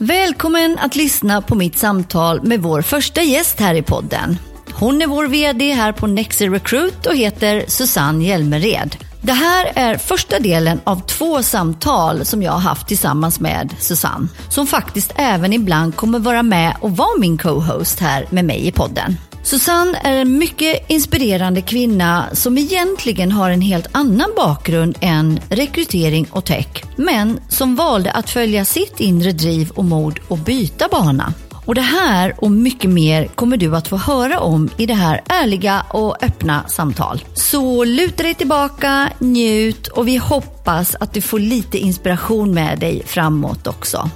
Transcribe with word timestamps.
Välkommen 0.00 0.78
att 0.78 0.96
lyssna 0.96 1.42
på 1.42 1.54
mitt 1.54 1.78
samtal 1.78 2.42
med 2.42 2.62
vår 2.62 2.82
första 2.82 3.22
gäst 3.22 3.60
här 3.60 3.74
i 3.74 3.82
podden. 3.82 4.38
Hon 4.74 5.02
är 5.02 5.06
vår 5.06 5.26
VD 5.26 5.72
här 5.72 5.92
på 5.92 6.06
Nexi 6.06 6.48
Recruit 6.48 7.06
och 7.06 7.16
heter 7.16 7.64
Susanne 7.68 8.24
Hjelmered. 8.24 8.96
Det 9.22 9.32
här 9.32 9.72
är 9.74 9.96
första 9.96 10.38
delen 10.38 10.80
av 10.84 11.06
två 11.06 11.42
samtal 11.42 12.24
som 12.24 12.42
jag 12.42 12.52
har 12.52 12.58
haft 12.58 12.88
tillsammans 12.88 13.40
med 13.40 13.74
Susanne, 13.78 14.28
som 14.50 14.66
faktiskt 14.66 15.12
även 15.16 15.52
ibland 15.52 15.96
kommer 15.96 16.18
vara 16.18 16.42
med 16.42 16.76
och 16.80 16.96
vara 16.96 17.18
min 17.18 17.38
co-host 17.38 18.00
här 18.00 18.26
med 18.30 18.44
mig 18.44 18.66
i 18.66 18.72
podden. 18.72 19.16
Susanne 19.48 19.98
är 20.04 20.16
en 20.16 20.38
mycket 20.38 20.90
inspirerande 20.90 21.60
kvinna 21.60 22.26
som 22.32 22.58
egentligen 22.58 23.32
har 23.32 23.50
en 23.50 23.60
helt 23.60 23.86
annan 23.92 24.30
bakgrund 24.36 24.98
än 25.00 25.40
rekrytering 25.50 26.26
och 26.30 26.44
tech, 26.44 26.84
men 26.96 27.40
som 27.48 27.76
valde 27.76 28.10
att 28.10 28.30
följa 28.30 28.64
sitt 28.64 29.00
inre 29.00 29.32
driv 29.32 29.70
och 29.70 29.84
mod 29.84 30.18
och 30.28 30.38
byta 30.38 30.88
bana. 30.88 31.34
Och 31.64 31.74
det 31.74 31.80
här 31.80 32.34
och 32.38 32.50
mycket 32.50 32.90
mer 32.90 33.26
kommer 33.26 33.56
du 33.56 33.76
att 33.76 33.88
få 33.88 33.96
höra 33.96 34.40
om 34.40 34.70
i 34.76 34.86
det 34.86 34.94
här 34.94 35.22
ärliga 35.28 35.86
och 35.90 36.24
öppna 36.24 36.68
samtal. 36.68 37.24
Så 37.34 37.84
luta 37.84 38.22
dig 38.22 38.34
tillbaka, 38.34 39.12
njut 39.18 39.86
och 39.86 40.08
vi 40.08 40.16
hoppas 40.16 40.96
att 41.00 41.14
du 41.14 41.20
får 41.20 41.38
lite 41.38 41.78
inspiration 41.78 42.54
med 42.54 42.78
dig 42.78 43.02
framåt 43.06 43.66
också. 43.66 44.10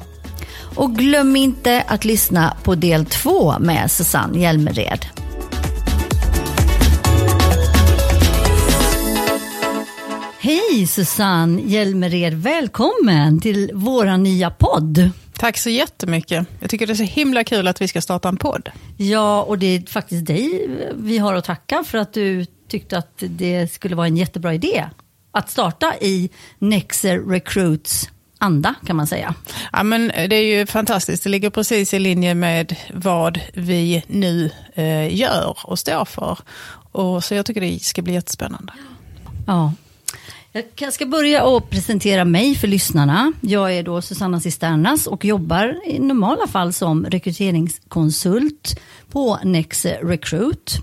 Och 0.75 0.97
glöm 0.97 1.37
inte 1.37 1.85
att 1.87 2.05
lyssna 2.05 2.57
på 2.63 2.75
del 2.75 3.07
två 3.07 3.59
med 3.59 3.91
Susanne 3.91 4.39
Hjelmered. 4.39 5.22
Hej 10.73 10.87
Susanne 10.87 11.63
Hjelmered, 11.63 12.35
välkommen 12.35 13.41
till 13.41 13.71
vår 13.75 14.17
nya 14.17 14.51
podd. 14.51 15.11
Tack 15.33 15.59
så 15.59 15.71
jättemycket. 15.71 16.47
Jag 16.61 16.71
tycker 16.71 16.87
det 16.87 16.93
är 16.93 16.95
så 16.95 17.03
himla 17.03 17.45
kul 17.45 17.69
att 17.69 17.81
vi 17.81 17.89
ska 17.89 18.01
starta 18.01 18.29
en 18.29 18.37
podd. 18.37 18.71
Ja, 18.97 19.43
och 19.43 19.59
det 19.59 19.67
är 19.67 19.91
faktiskt 19.91 20.27
dig 20.27 20.71
vi 20.95 21.19
har 21.19 21.35
att 21.35 21.45
tacka 21.45 21.85
för 21.87 21.99
att 21.99 22.13
du 22.13 22.47
tyckte 22.69 22.99
att 22.99 23.13
det 23.19 23.73
skulle 23.73 23.97
vara 23.97 24.07
en 24.07 24.17
jättebra 24.17 24.55
idé 24.55 24.85
att 25.33 25.51
starta 25.51 25.95
i 26.01 26.31
Nexer 26.59 27.19
Recruits 27.19 28.11
anda 28.39 28.75
kan 28.87 28.97
man 28.97 29.07
säga. 29.07 29.35
Ja, 29.73 29.83
men 29.83 30.09
det 30.09 30.37
är 30.37 30.59
ju 30.59 30.67
fantastiskt. 30.67 31.23
Det 31.23 31.31
ligger 31.31 31.51
precis 31.51 31.95
i 31.95 31.99
linje 31.99 32.35
med 32.35 32.77
vad 32.95 33.41
vi 33.55 34.05
nu 34.07 34.51
eh, 34.75 35.17
gör 35.17 35.57
och 35.65 35.79
står 35.79 36.05
för. 36.05 36.39
Och, 36.93 37.25
så 37.25 37.35
jag 37.35 37.47
tycker 37.47 37.61
det 37.61 37.83
ska 37.83 38.03
bli 38.03 38.15
jättespännande. 38.15 38.73
Ja, 39.47 39.73
jag 40.77 40.93
ska 40.93 41.07
börja 41.07 41.45
och 41.45 41.71
presentera 41.71 42.25
mig 42.25 42.55
för 42.55 42.69
lyssnarna. 42.69 43.33
Jag 43.41 43.75
är 43.75 43.83
då 43.83 44.03
Susanna 44.03 44.41
Cisternas 44.41 45.07
och 45.07 45.25
jobbar 45.25 45.81
i 45.87 45.99
normala 45.99 46.47
fall 46.47 46.73
som 46.73 47.07
rekryteringskonsult 47.07 48.81
på 49.11 49.39
Nexe 49.45 49.99
Recruit. 50.03 50.79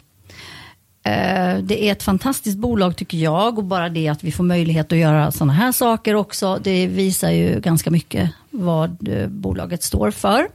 Eh, 1.04 1.58
det 1.58 1.84
är 1.84 1.92
ett 1.92 2.04
fantastiskt 2.04 2.58
bolag 2.58 2.96
tycker 2.96 3.18
jag 3.18 3.58
och 3.58 3.64
bara 3.64 3.90
det 3.90 4.08
att 4.08 4.24
vi 4.24 4.32
får 4.32 4.44
möjlighet 4.44 4.92
att 4.92 4.98
göra 4.98 5.32
sådana 5.32 5.54
här 5.54 5.72
saker 5.72 6.16
också, 6.16 6.60
det 6.64 6.88
visar 6.88 7.32
ju 7.32 7.60
ganska 7.60 7.92
mycket 7.92 8.32
vad 8.50 9.08
eh, 9.08 9.28
bolaget 9.28 9.84
står 9.84 10.12
för. 10.12 10.48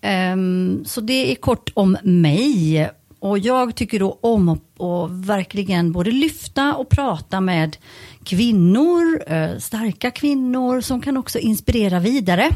Ehm, 0.00 0.84
så 0.86 1.00
det 1.00 1.32
är 1.32 1.34
kort 1.34 1.70
om 1.74 1.96
mig 2.02 2.90
och 3.20 3.38
jag 3.38 3.74
tycker 3.74 3.98
då 4.00 4.18
om 4.20 4.48
att 4.48 5.10
verkligen 5.10 5.92
både 5.92 6.10
lyfta 6.10 6.74
och 6.74 6.88
prata 6.88 7.40
med 7.40 7.76
kvinnor, 8.24 9.22
eh, 9.26 9.58
starka 9.58 10.10
kvinnor 10.10 10.80
som 10.80 11.00
kan 11.00 11.16
också 11.16 11.38
inspirera 11.38 12.00
vidare. 12.00 12.50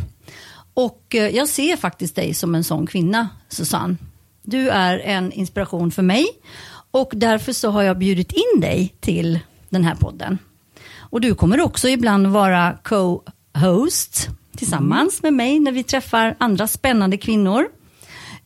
Och 0.74 1.14
eh, 1.14 1.36
jag 1.36 1.48
ser 1.48 1.76
faktiskt 1.76 2.16
dig 2.16 2.34
som 2.34 2.54
en 2.54 2.64
sån 2.64 2.86
kvinna, 2.86 3.28
Susanne. 3.48 3.96
Du 4.42 4.68
är 4.68 4.98
en 4.98 5.32
inspiration 5.32 5.90
för 5.90 6.02
mig 6.02 6.26
och 6.90 7.12
därför 7.14 7.52
så 7.52 7.70
har 7.70 7.82
jag 7.82 7.98
bjudit 7.98 8.32
in 8.32 8.60
dig 8.60 8.94
till 9.00 9.38
den 9.68 9.84
här 9.84 9.94
podden. 9.94 10.38
Och 10.98 11.20
du 11.20 11.34
kommer 11.34 11.60
också 11.60 11.88
ibland 11.88 12.26
vara 12.26 12.78
co-host 12.82 14.28
tillsammans 14.56 15.22
med 15.22 15.34
mig 15.34 15.60
när 15.60 15.72
vi 15.72 15.82
träffar 15.82 16.36
andra 16.38 16.66
spännande 16.66 17.16
kvinnor 17.16 17.68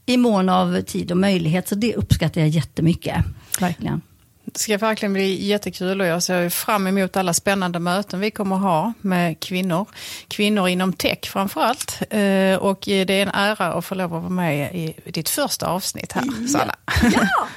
i 0.09 0.17
mån 0.17 0.49
av 0.49 0.83
tid 0.83 1.11
och 1.11 1.17
möjlighet. 1.17 1.69
Så 1.69 1.75
det 1.75 1.95
uppskattar 1.95 2.41
jag 2.41 2.49
jättemycket. 2.49 3.25
Verkligen. 3.61 4.01
Det 4.45 4.59
ska 4.59 4.79
verkligen 4.79 5.13
bli 5.13 5.47
jättekul 5.47 6.01
och 6.01 6.07
jag 6.07 6.23
ser 6.23 6.49
fram 6.49 6.87
emot 6.87 7.17
alla 7.17 7.35
spännande 7.35 7.79
möten 7.79 8.21
vi 8.21 8.31
kommer 8.31 8.57
ha 8.57 8.93
med 9.01 9.41
kvinnor. 9.41 9.87
Kvinnor 10.29 10.69
inom 10.69 10.93
tech 10.93 11.19
framförallt. 11.23 12.03
Eh, 12.11 12.55
och 12.55 12.79
det 12.85 13.11
är 13.11 13.23
en 13.23 13.29
ära 13.29 13.73
att 13.73 13.85
få 13.85 13.95
lov 13.95 14.15
att 14.15 14.23
vara 14.23 14.33
med 14.33 14.75
i 14.75 14.95
ditt 15.11 15.29
första 15.29 15.67
avsnitt 15.67 16.13
här, 16.13 16.49
Sanna. 16.49 16.75
Ja. 17.15 17.29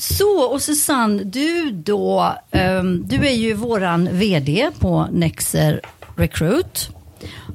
Så, 0.00 0.40
och 0.40 0.62
Susanne, 0.62 1.24
du 1.24 1.70
då, 1.70 2.34
um, 2.50 3.08
du 3.08 3.26
är 3.26 3.34
ju 3.34 3.54
våran 3.54 4.08
VD 4.12 4.70
på 4.78 5.08
Nexer 5.12 5.80
Recruit. 6.16 6.90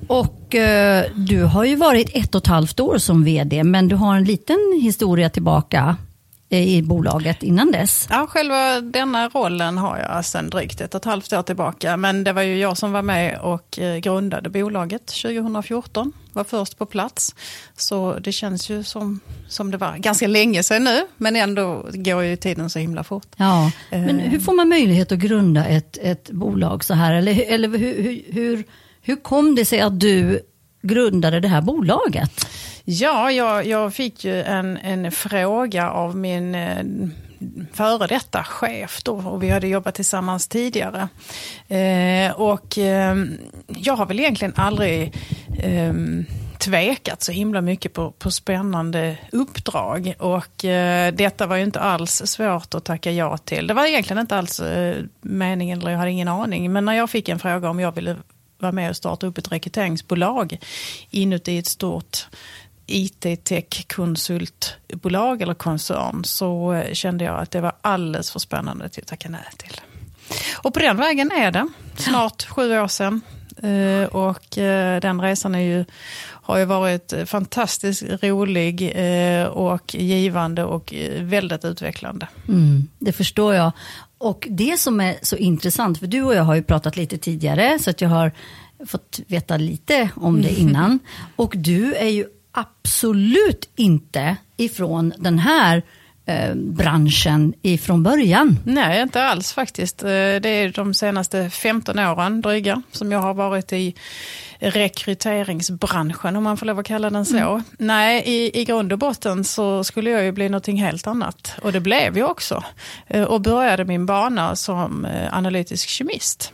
Och 0.07 0.55
uh, 0.55 1.15
du 1.15 1.43
har 1.43 1.63
ju 1.63 1.75
varit 1.75 2.09
ett 2.13 2.35
och 2.35 2.41
ett 2.41 2.47
halvt 2.47 2.79
år 2.79 2.97
som 2.97 3.23
VD, 3.23 3.63
men 3.63 3.87
du 3.87 3.95
har 3.95 4.15
en 4.15 4.23
liten 4.23 4.79
historia 4.81 5.29
tillbaka 5.29 5.97
i 6.49 6.81
bolaget 6.81 7.43
innan 7.43 7.71
dess? 7.71 8.07
Ja, 8.09 8.27
själva 8.27 8.81
denna 8.81 9.29
rollen 9.29 9.77
har 9.77 9.97
jag 9.97 10.25
sedan 10.25 10.49
drygt 10.49 10.81
ett 10.81 10.95
och 10.95 11.01
ett 11.01 11.05
halvt 11.05 11.33
år 11.33 11.41
tillbaka. 11.41 11.97
Men 11.97 12.23
det 12.23 12.33
var 12.33 12.41
ju 12.41 12.57
jag 12.57 12.77
som 12.77 12.91
var 12.91 13.01
med 13.01 13.39
och 13.39 13.79
eh, 13.79 13.97
grundade 13.97 14.49
bolaget 14.49 15.07
2014. 15.07 16.13
Var 16.33 16.43
först 16.43 16.77
på 16.77 16.85
plats. 16.85 17.35
Så 17.77 18.19
det 18.19 18.31
känns 18.31 18.69
ju 18.69 18.83
som, 18.83 19.19
som 19.47 19.71
det 19.71 19.77
var 19.77 19.97
ganska 19.97 20.27
länge 20.27 20.63
sedan 20.63 20.83
nu. 20.83 21.01
Men 21.17 21.35
ändå 21.35 21.85
går 21.93 22.23
ju 22.23 22.35
tiden 22.35 22.69
så 22.69 22.79
himla 22.79 23.03
fort. 23.03 23.27
Ja, 23.35 23.71
men 23.89 24.19
hur 24.19 24.39
får 24.39 24.53
man 24.53 24.69
möjlighet 24.69 25.11
att 25.11 25.19
grunda 25.19 25.65
ett, 25.65 25.97
ett 26.01 26.29
bolag 26.31 26.83
så 26.83 26.93
här? 26.93 27.13
Eller, 27.13 27.53
eller 27.53 27.69
hur, 27.69 28.03
hur, 28.03 28.23
hur, 28.33 28.63
hur 29.05 29.15
kom 29.15 29.55
det 29.55 29.65
sig 29.65 29.79
att 29.79 29.99
du 29.99 30.41
grundade 30.81 31.39
det 31.39 31.47
här 31.47 31.61
bolaget? 31.61 32.47
Ja, 32.83 33.31
jag, 33.31 33.65
jag 33.65 33.93
fick 33.93 34.25
ju 34.25 34.41
en, 34.41 34.77
en 34.77 35.11
fråga 35.11 35.89
av 35.89 36.17
min 36.17 36.55
eh, 36.55 36.83
före 37.73 38.07
detta 38.07 38.43
chef 38.43 39.03
då, 39.03 39.13
och 39.15 39.43
vi 39.43 39.49
hade 39.49 39.67
jobbat 39.67 39.95
tillsammans 39.95 40.47
tidigare. 40.47 41.07
Eh, 41.67 42.31
och 42.41 42.77
eh, 42.77 43.15
jag 43.67 43.95
har 43.95 44.05
väl 44.05 44.19
egentligen 44.19 44.53
aldrig 44.57 45.13
eh, 45.59 45.93
tvekat 46.57 47.23
så 47.23 47.31
himla 47.31 47.61
mycket 47.61 47.93
på, 47.93 48.11
på 48.11 48.31
spännande 48.31 49.17
uppdrag. 49.31 50.13
Och 50.19 50.65
eh, 50.65 51.13
detta 51.13 51.47
var 51.47 51.55
ju 51.55 51.63
inte 51.63 51.79
alls 51.79 52.21
svårt 52.25 52.73
att 52.73 52.85
tacka 52.85 53.11
ja 53.11 53.37
till. 53.37 53.67
Det 53.67 53.73
var 53.73 53.85
egentligen 53.85 54.21
inte 54.21 54.37
alls 54.37 54.59
eh, 54.59 54.95
meningen, 55.21 55.79
eller 55.79 55.91
jag 55.91 55.99
hade 55.99 56.11
ingen 56.11 56.27
aning. 56.27 56.73
Men 56.73 56.85
när 56.85 56.93
jag 56.93 57.09
fick 57.09 57.29
en 57.29 57.39
fråga 57.39 57.69
om 57.69 57.79
jag 57.79 57.91
ville 57.91 58.15
vara 58.57 58.71
med 58.71 58.89
och 58.89 58.95
starta 58.95 59.27
upp 59.27 59.37
ett 59.37 59.51
rekryteringsbolag 59.51 60.57
inuti 61.09 61.57
ett 61.57 61.67
stort 61.67 62.27
IT-tech-konsultbolag 62.87 65.41
eller 65.41 65.53
koncern 65.53 66.23
så 66.23 66.73
eh, 66.73 66.93
kände 66.93 67.23
jag 67.23 67.39
att 67.39 67.51
det 67.51 67.61
var 67.61 67.73
alldeles 67.81 68.31
för 68.31 68.39
spännande 68.39 68.85
att 68.85 69.07
tacka 69.07 69.29
nej 69.29 69.41
till. 69.57 69.81
Och 70.53 70.73
på 70.73 70.79
den 70.79 70.97
vägen 70.97 71.31
är 71.31 71.51
det, 71.51 71.67
snart 71.97 72.43
sju 72.43 72.79
år 72.79 72.87
sedan. 72.87 73.21
Eh, 73.63 74.05
och 74.05 74.57
eh, 74.57 75.01
den 75.01 75.21
resan 75.21 75.55
är 75.55 75.59
ju, 75.59 75.85
har 76.45 76.57
ju 76.57 76.65
varit 76.65 77.13
fantastiskt 77.25 78.03
rolig 78.21 78.95
och 79.51 79.95
givande 79.95 80.63
och 80.63 80.93
väldigt 81.19 81.65
utvecklande. 81.65 82.27
Mm, 82.47 82.87
det 82.99 83.11
förstår 83.11 83.55
jag. 83.55 83.71
Och 84.17 84.47
det 84.51 84.79
som 84.79 85.01
är 85.01 85.15
så 85.21 85.35
intressant, 85.35 85.99
för 85.99 86.07
du 86.07 86.21
och 86.21 86.35
jag 86.35 86.43
har 86.43 86.55
ju 86.55 86.63
pratat 86.63 86.97
lite 86.97 87.17
tidigare, 87.17 87.79
så 87.79 87.89
att 87.89 88.01
jag 88.01 88.09
har 88.09 88.31
fått 88.87 89.19
veta 89.27 89.57
lite 89.57 90.09
om 90.15 90.41
det 90.41 90.49
innan. 90.59 90.99
Och 91.35 91.53
du 91.57 91.93
är 91.93 92.09
ju 92.09 92.25
absolut 92.51 93.69
inte 93.75 94.37
ifrån 94.57 95.13
den 95.17 95.39
här 95.39 95.77
eh, 95.77 95.83
branschen 96.55 97.53
ifrån 97.61 98.03
början. 98.03 98.59
Nej, 98.63 99.01
inte 99.01 99.23
alls 99.23 99.53
faktiskt. 99.53 100.03
Eh, 100.03 100.09
det 100.09 100.49
är 100.49 100.71
de 100.71 100.93
senaste 100.93 101.49
15 101.49 101.99
åren 101.99 102.41
dryga 102.41 102.81
som 102.91 103.11
jag 103.11 103.19
har 103.19 103.33
varit 103.33 103.73
i 103.73 103.95
rekryteringsbranschen, 104.59 106.35
om 106.35 106.43
man 106.43 106.57
får 106.57 106.65
lov 106.65 106.79
att 106.79 106.85
kalla 106.85 107.09
den 107.09 107.25
så. 107.25 107.37
Mm. 107.37 107.63
Nej, 107.77 108.23
i, 108.25 108.61
i 108.61 108.65
grund 108.65 108.91
och 108.93 108.99
botten 108.99 109.43
så 109.43 109.83
skulle 109.83 110.09
jag 110.09 110.23
ju 110.23 110.31
bli 110.31 110.49
någonting 110.49 110.77
helt 110.77 111.07
annat. 111.07 111.55
Och 111.61 111.71
det 111.71 111.79
blev 111.79 112.17
jag 112.17 112.31
också. 112.31 112.63
Eh, 113.07 113.23
och 113.23 113.41
började 113.41 113.85
min 113.85 114.05
bana 114.05 114.55
som 114.55 115.05
eh, 115.05 115.37
analytisk 115.37 115.89
kemist. 115.89 116.53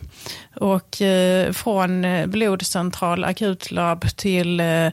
Och 0.54 1.02
eh, 1.02 1.52
från 1.52 2.04
eh, 2.04 2.26
blodcentral, 2.26 3.24
akutlabb 3.24 4.16
till 4.16 4.60
eh, 4.60 4.90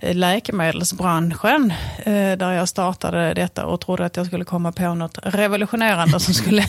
läkemedelsbranschen 0.00 1.72
eh, 1.98 2.32
där 2.38 2.52
jag 2.52 2.68
startade 2.68 3.34
detta 3.34 3.66
och 3.66 3.80
trodde 3.80 4.04
att 4.04 4.16
jag 4.16 4.26
skulle 4.26 4.44
komma 4.44 4.72
på 4.72 4.94
något 4.94 5.18
revolutionerande 5.22 6.20
som 6.20 6.34
skulle 6.34 6.64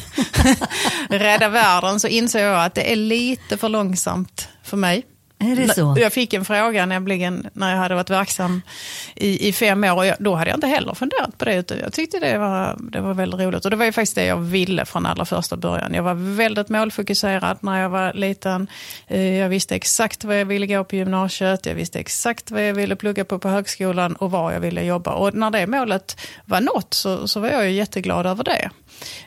rädda 1.10 1.50
världen 1.50 2.00
så 2.00 2.08
insåg 2.08 2.42
jag 2.42 2.66
att 2.66 2.76
det 2.76 2.92
är 2.92 2.96
lite 2.96 3.58
för 3.58 3.70
långsamt 3.70 4.50
för 4.64 4.78
mig. 4.78 5.04
Är 5.40 5.56
det 5.56 5.74
så? 5.74 5.96
Jag 5.98 6.14
fick 6.14 6.34
en 6.34 6.46
fråga 6.46 6.86
nämligen 6.86 7.50
när 7.54 7.72
jag 7.72 7.78
hade 7.78 7.96
varit 7.96 8.10
verksam 8.10 8.62
i, 9.16 9.48
i 9.48 9.54
fem 9.54 9.84
år 9.84 9.96
och 9.96 10.06
jag, 10.06 10.16
då 10.20 10.36
hade 10.36 10.50
jag 10.50 10.58
inte 10.58 10.68
heller 10.68 10.94
funderat 10.94 11.38
på 11.38 11.46
det. 11.46 11.56
Utan 11.56 11.78
jag 11.80 11.94
tyckte 11.94 12.20
det 12.20 12.38
var, 12.38 12.78
det 12.92 13.02
var 13.02 13.14
väldigt 13.14 13.40
roligt 13.40 13.66
och 13.66 13.72
det 13.72 13.78
var 13.78 13.86
ju 13.86 13.92
faktiskt 13.92 14.16
det 14.16 14.26
jag 14.26 14.38
ville 14.38 14.86
från 14.86 15.06
allra 15.06 15.26
första 15.26 15.58
början. 15.58 15.94
Jag 15.94 16.04
var 16.04 16.36
väldigt 16.36 16.70
målfokuserad 16.70 17.58
när 17.60 17.82
jag 17.82 17.90
var 17.90 18.14
liten. 18.14 18.68
Eh, 19.08 19.34
jag 19.34 19.50
visste 19.50 19.76
exakt 19.76 20.24
vad 20.24 20.40
jag 20.40 20.46
ville 20.46 20.68
gå 20.68 20.84
på 20.84 20.96
gymnasiet, 20.96 21.66
jag 21.66 21.76
visste 21.76 22.00
exakt 22.00 22.52
vad 22.52 22.68
jag 22.68 22.74
ville 22.74 22.96
plugga 22.96 23.26
på 23.26 23.40
på 23.40 23.50
högskolan 23.50 24.16
och 24.16 24.32
var 24.32 24.52
jag 24.52 24.60
ville 24.60 24.84
jobba. 24.84 25.14
Och 25.14 25.34
när 25.34 25.52
det 25.52 25.68
målet 25.68 26.20
var 26.46 26.62
nått 26.62 26.94
så, 26.94 27.28
så 27.28 27.40
var 27.40 27.50
jag 27.50 27.66
ju 27.66 27.72
jätteglad 27.72 28.26
över 28.26 28.44
det. 28.44 28.70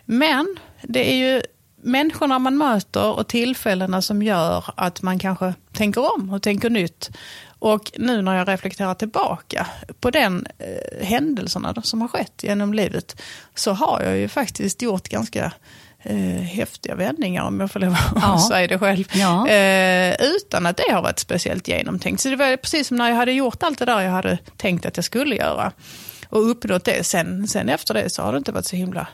Men 0.05 0.57
det 0.83 1.13
är 1.13 1.17
ju 1.17 1.43
människorna 1.83 2.39
man 2.39 2.57
möter 2.57 3.19
och 3.19 3.29
tillfällena 3.29 4.03
som 4.03 4.23
gör 4.23 4.65
att 4.77 5.03
man 5.03 5.19
kanske 5.19 5.55
tänker 5.73 6.15
om 6.15 6.31
och 6.31 6.43
tänker 6.43 6.71
nytt. 6.71 7.11
Och 7.59 7.93
nu 7.97 8.23
när 8.23 8.37
jag 8.37 8.49
reflekterar 8.49 8.95
tillbaka 8.95 9.67
på 10.01 10.11
den 10.11 10.47
eh, 10.59 11.07
händelserna 11.07 11.83
som 11.83 12.01
har 12.01 12.09
skett 12.09 12.43
genom 12.43 12.75
livet 12.75 13.23
så 13.55 13.73
har 13.73 14.03
jag 14.03 14.17
ju 14.17 14.29
faktiskt 14.29 14.83
gjort 14.83 15.09
ganska 15.09 15.53
eh, 16.03 16.43
häftiga 16.43 16.95
vändningar 16.95 17.43
om 17.43 17.61
jag 17.61 17.71
får 17.71 17.81
lov 17.81 17.93
att 17.93 18.23
ja. 18.23 18.47
säga 18.49 18.67
det 18.67 18.79
själv. 18.79 19.05
Ja. 19.13 19.49
Eh, 19.49 20.17
utan 20.21 20.67
att 20.67 20.77
det 20.77 20.93
har 20.93 21.03
varit 21.03 21.19
speciellt 21.19 21.69
genomtänkt. 21.69 22.23
Så 22.23 22.29
det 22.29 22.37
var 22.37 22.57
precis 22.57 22.89
som 22.89 22.97
när 22.97 23.09
jag 23.09 23.17
hade 23.17 23.33
gjort 23.33 23.63
allt 23.63 23.79
det 23.79 23.85
där 23.85 24.01
jag 24.01 24.11
hade 24.11 24.39
tänkt 24.57 24.87
att 24.87 24.97
jag 24.97 25.05
skulle 25.05 25.37
göra 25.37 25.73
och 26.29 26.51
uppnått 26.51 26.85
det. 26.85 27.07
Sen, 27.07 27.49
sen 27.49 27.69
efter 27.69 27.95
det 27.95 28.11
så 28.11 28.23
har 28.23 28.33
det 28.33 28.39
inte 28.39 28.53
varit 28.53 28.67
så 28.67 28.77
himla 28.77 29.09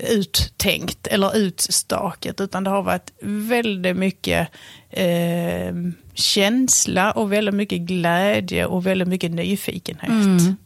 uttänkt 0.00 1.06
eller 1.06 1.36
utstaket, 1.36 2.40
utan 2.40 2.64
det 2.64 2.70
har 2.70 2.82
varit 2.82 3.12
väldigt 3.22 3.96
mycket 3.96 4.48
eh, 4.90 5.74
känsla 6.14 7.12
och 7.12 7.32
väldigt 7.32 7.54
mycket 7.54 7.80
glädje 7.80 8.66
och 8.66 8.86
väldigt 8.86 9.08
mycket 9.08 9.30
nyfikenhet. 9.30 10.10
Mm. 10.10 10.56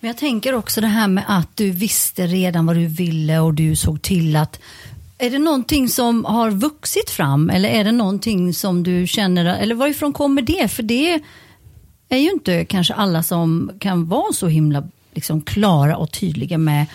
Men 0.00 0.08
jag 0.08 0.16
tänker 0.16 0.54
också 0.54 0.80
det 0.80 0.86
här 0.86 1.08
med 1.08 1.24
att 1.26 1.56
du 1.56 1.70
visste 1.70 2.26
redan 2.26 2.66
vad 2.66 2.76
du 2.76 2.86
ville 2.86 3.38
och 3.38 3.54
du 3.54 3.76
såg 3.76 4.02
till 4.02 4.36
att 4.36 4.60
är 5.18 5.30
det 5.30 5.38
någonting 5.38 5.88
som 5.88 6.24
har 6.24 6.50
vuxit 6.50 7.10
fram 7.10 7.50
eller 7.50 7.68
är 7.68 7.84
det 7.84 7.92
någonting 7.92 8.54
som 8.54 8.82
du 8.82 9.06
känner, 9.06 9.44
eller 9.44 9.74
varifrån 9.74 10.12
kommer 10.12 10.42
det? 10.42 10.68
För 10.68 10.82
det 10.82 11.20
är 12.08 12.18
ju 12.18 12.30
inte 12.30 12.64
kanske 12.64 12.94
alla 12.94 13.22
som 13.22 13.70
kan 13.78 14.08
vara 14.08 14.32
så 14.32 14.46
himla 14.46 14.88
liksom 15.12 15.40
klara 15.42 15.96
och 15.96 16.12
tydliga 16.12 16.58
med 16.58 16.86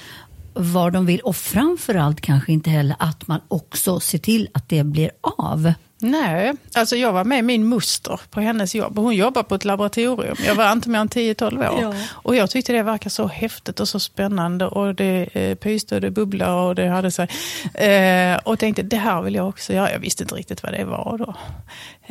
vad 0.60 0.94
de 0.94 1.06
vill 1.06 1.20
och 1.20 1.36
framförallt 1.36 2.22
kanske 2.22 2.52
inte 2.52 2.70
heller 2.70 2.96
att 3.00 3.28
man 3.28 3.40
också 3.48 4.00
ser 4.00 4.18
till 4.18 4.50
att 4.54 4.70
det 4.70 4.84
blir 4.84 5.12
av. 5.22 5.74
Nej, 6.02 6.54
alltså 6.74 6.96
jag 6.96 7.14
var 7.14 7.24
med 7.24 7.44
min 7.44 7.70
muster 7.70 8.20
på 8.30 8.42
hennes 8.42 8.76
jobb. 8.76 8.98
Hon 8.98 9.16
jobbar 9.16 9.44
på 9.44 9.56
ett 9.56 9.66
laboratorium. 9.66 10.36
Jag 10.46 10.56
var 10.56 10.72
inte 10.72 10.90
mer 10.90 11.00
än 11.00 11.10
10-12 11.10 11.70
år. 11.70 11.82
Ja. 11.82 11.94
Och 12.10 12.36
jag 12.36 12.50
tyckte 12.50 12.74
det 12.74 12.84
verkade 12.84 13.10
så 13.10 13.28
häftigt 13.28 13.80
och 13.80 13.88
så 13.88 14.00
spännande. 14.00 14.66
Och 14.66 14.96
det 14.96 15.30
eh, 15.34 15.56
pyste 15.56 15.96
och 15.96 16.02
det 16.02 16.12
bubblade 16.12 16.54
och 16.54 16.76
det 16.76 16.88
hade 16.88 17.12
sig. 17.12 17.28
Eh, 17.74 18.38
och 18.38 18.60
tänkte 18.60 18.84
det 18.84 18.98
här 18.98 19.22
vill 19.22 19.36
jag 19.36 19.50
också 19.50 19.74
göra. 19.74 19.92
Jag 19.92 20.00
visste 20.00 20.24
inte 20.24 20.36
riktigt 20.36 20.64
vad 20.64 20.74
det 20.74 20.86
var 20.86 21.18
då. 21.18 21.36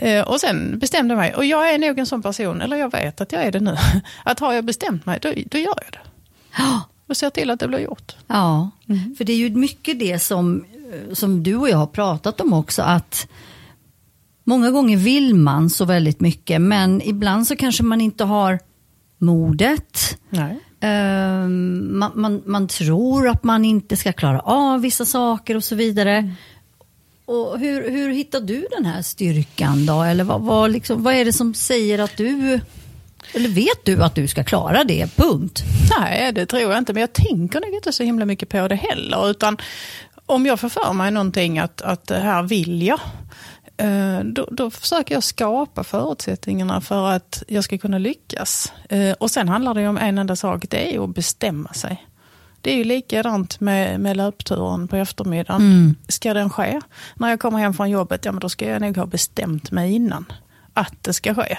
Eh, 0.06 0.29
och 0.29 0.41
sen 0.41 0.79
bestämde 0.79 1.15
jag 1.15 1.19
mig. 1.19 1.35
Och 1.35 1.45
jag 1.45 1.71
är 1.71 1.79
nog 1.79 1.99
en 1.99 2.06
sån 2.06 2.23
person, 2.23 2.61
eller 2.61 2.77
jag 2.77 2.93
vet 2.93 3.21
att 3.21 3.33
jag 3.33 3.43
är 3.43 3.53
det 3.53 3.61
nu. 3.61 3.77
Att 4.25 4.41
har 4.41 4.53
jag 4.53 4.65
bestämt 4.65 5.06
mig, 5.06 5.19
då, 5.23 5.33
då 5.47 5.59
gör 5.59 5.75
jag 5.85 5.93
det. 5.93 5.99
Och 7.09 7.17
ser 7.17 7.31
till 7.31 7.51
att 7.51 7.61
det 7.61 7.69
blir 7.69 7.79
gjort. 7.79 8.17
Ja, 8.27 8.71
mm. 8.89 9.15
för 9.19 9.25
det 9.25 9.33
är 9.33 9.37
ju 9.37 9.51
mycket 9.51 9.99
det 9.99 10.19
som, 10.19 10.65
som 11.13 11.43
du 11.43 11.57
och 11.57 11.69
jag 11.69 11.77
har 11.77 11.87
pratat 11.87 12.41
om 12.41 12.53
också, 12.53 12.83
att 12.83 13.29
många 14.45 14.71
gånger 14.71 14.97
vill 14.97 15.35
man 15.35 15.71
så 15.71 15.85
väldigt 15.85 16.21
mycket, 16.21 16.61
men 16.61 17.03
ibland 17.03 17.47
så 17.47 17.57
kanske 17.57 17.83
man 17.83 18.01
inte 18.01 18.25
har 18.25 18.59
modet. 19.19 20.19
Nej. 20.31 20.61
Uh, 20.85 21.49
man, 21.49 22.11
man, 22.15 22.43
man, 22.47 22.69
tror 22.69 23.29
att 23.29 23.45
man 23.45 23.65
inte 23.65 23.97
ska 23.97 24.13
klara 24.13 24.41
av 24.41 24.81
vissa 24.81 25.05
saker 25.05 25.57
och 25.57 25.65
så 25.65 25.75
vidare. 25.75 26.17
Mm. 26.17 26.33
Och 27.25 27.59
hur, 27.59 27.91
hur 27.91 28.13
hittar 28.13 28.41
du 28.41 28.67
den 28.77 28.85
här 28.85 29.03
styrkan 29.03 29.87
då? 29.87 30.03
Eller 30.03 30.25
vad, 30.25 30.41
vad, 30.41 30.71
liksom, 30.71 31.03
vad 31.03 31.15
är 31.15 31.25
det 31.25 31.33
som 31.33 31.55
säger 31.55 31.99
att 31.99 32.17
du 32.17 32.61
eller 33.35 33.49
vet 33.49 33.85
du 33.85 34.03
att 34.03 34.15
du 34.15 34.29
ska 34.29 34.44
klara 34.44 34.85
det, 34.85 35.17
punkt? 35.17 35.62
Nej, 35.99 36.32
det 36.32 36.47
tror 36.47 36.62
jag 36.62 36.79
inte. 36.79 36.93
Men 36.93 37.00
jag 37.00 37.12
tänker 37.12 37.61
nog 37.61 37.75
inte 37.75 37.93
så 37.93 38.03
himla 38.03 38.25
mycket 38.25 38.49
på 38.49 38.69
det 38.69 38.75
heller. 38.75 39.31
Utan 39.31 39.56
om 40.26 40.47
jag 40.47 40.61
får 40.61 40.69
för 40.69 40.93
mig 40.93 41.11
någonting 41.11 41.59
att, 41.59 41.82
att 41.82 42.06
det 42.06 42.19
här 42.19 42.43
vill 42.43 42.82
jag. 42.82 43.00
Eh, 43.76 44.20
då, 44.25 44.49
då, 44.50 44.70
försöker 44.70 45.15
jag 45.15 45.23
skapa 45.23 45.85
förutsättningarna 45.85 46.81
för 46.81 47.11
att 47.11 47.43
jag 47.49 47.65
ska 47.65 47.79
kunna 47.79 47.99
lyckas. 47.99 48.73
Eh, 48.88 49.12
och 49.12 49.31
sen 49.31 49.49
handlar 49.49 49.75
det 49.75 49.88
om 49.88 49.99
en 49.99 50.19
enda 50.19 50.37
sak, 50.37 50.64
det 50.69 50.94
är 50.94 51.05
att 51.05 51.14
bestämma 51.14 51.73
sig. 51.73 52.06
Det 52.61 52.73
är 52.73 52.76
ju 52.76 52.85
likadant 52.85 53.61
med, 53.61 54.00
med 54.00 54.17
löpturen 54.17 54.88
på 54.88 54.97
eftermiddagen. 54.97 55.61
Mm. 55.61 55.94
Ska 56.09 56.35
den 56.35 56.50
ske? 56.50 56.81
När 57.17 57.29
jag 57.29 57.41
kommer 57.41 57.59
hem 57.59 57.75
från 57.75 57.91
jobbet, 57.91 58.25
ja 58.25 58.32
men 58.32 58.41
då 58.41 58.49
ska 58.49 58.69
jag 58.69 58.82
nog 58.82 58.97
ha 58.97 59.06
bestämt 59.06 59.71
mig 59.71 59.94
innan 59.94 60.25
att 60.79 61.05
det 61.05 61.13
ska 61.13 61.35
ske. 61.35 61.59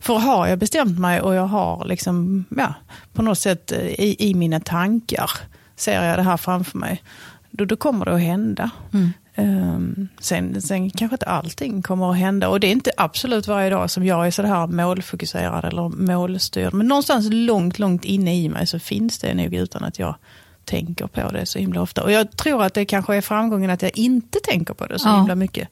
För 0.00 0.14
har 0.14 0.46
jag 0.46 0.58
bestämt 0.58 0.98
mig 0.98 1.20
och 1.20 1.34
jag 1.34 1.46
har 1.46 1.84
liksom, 1.84 2.44
ja, 2.56 2.74
på 3.12 3.22
något 3.22 3.38
sätt 3.38 3.72
eh, 3.72 3.86
i, 3.86 4.16
i 4.18 4.34
mina 4.34 4.60
tankar 4.60 5.30
ser 5.76 6.04
jag 6.04 6.18
det 6.18 6.22
här 6.22 6.36
framför 6.36 6.78
mig, 6.78 7.02
då, 7.50 7.64
då 7.64 7.76
kommer 7.76 8.04
det 8.04 8.14
att 8.14 8.20
hända. 8.20 8.70
Mm. 8.92 9.12
Um, 9.36 10.08
sen, 10.20 10.62
sen 10.62 10.90
kanske 10.90 11.14
inte 11.14 11.26
allting 11.26 11.82
kommer 11.82 12.10
att 12.10 12.16
hända 12.16 12.48
och 12.48 12.60
det 12.60 12.66
är 12.66 12.72
inte 12.72 12.90
absolut 12.96 13.46
varje 13.46 13.70
dag 13.70 13.90
som 13.90 14.06
jag 14.06 14.26
är 14.26 14.30
så 14.30 14.42
här 14.42 14.66
målfokuserad 14.66 15.64
eller 15.64 15.88
målstyrd. 15.88 16.74
Men 16.74 16.86
någonstans 16.86 17.28
långt, 17.30 17.78
långt 17.78 18.04
inne 18.04 18.36
i 18.36 18.48
mig 18.48 18.66
så 18.66 18.78
finns 18.78 19.18
det 19.18 19.34
nog 19.34 19.54
utan 19.54 19.84
att 19.84 19.98
jag 19.98 20.14
tänker 20.64 21.06
på 21.06 21.30
det 21.30 21.46
så 21.46 21.58
himla 21.58 21.82
ofta. 21.82 22.02
Och 22.02 22.12
jag 22.12 22.36
tror 22.36 22.64
att 22.64 22.74
det 22.74 22.84
kanske 22.84 23.16
är 23.16 23.20
framgången 23.20 23.70
att 23.70 23.82
jag 23.82 23.98
inte 23.98 24.38
tänker 24.44 24.74
på 24.74 24.86
det 24.86 24.98
så 24.98 25.08
ja. 25.08 25.16
himla 25.16 25.34
mycket. 25.34 25.68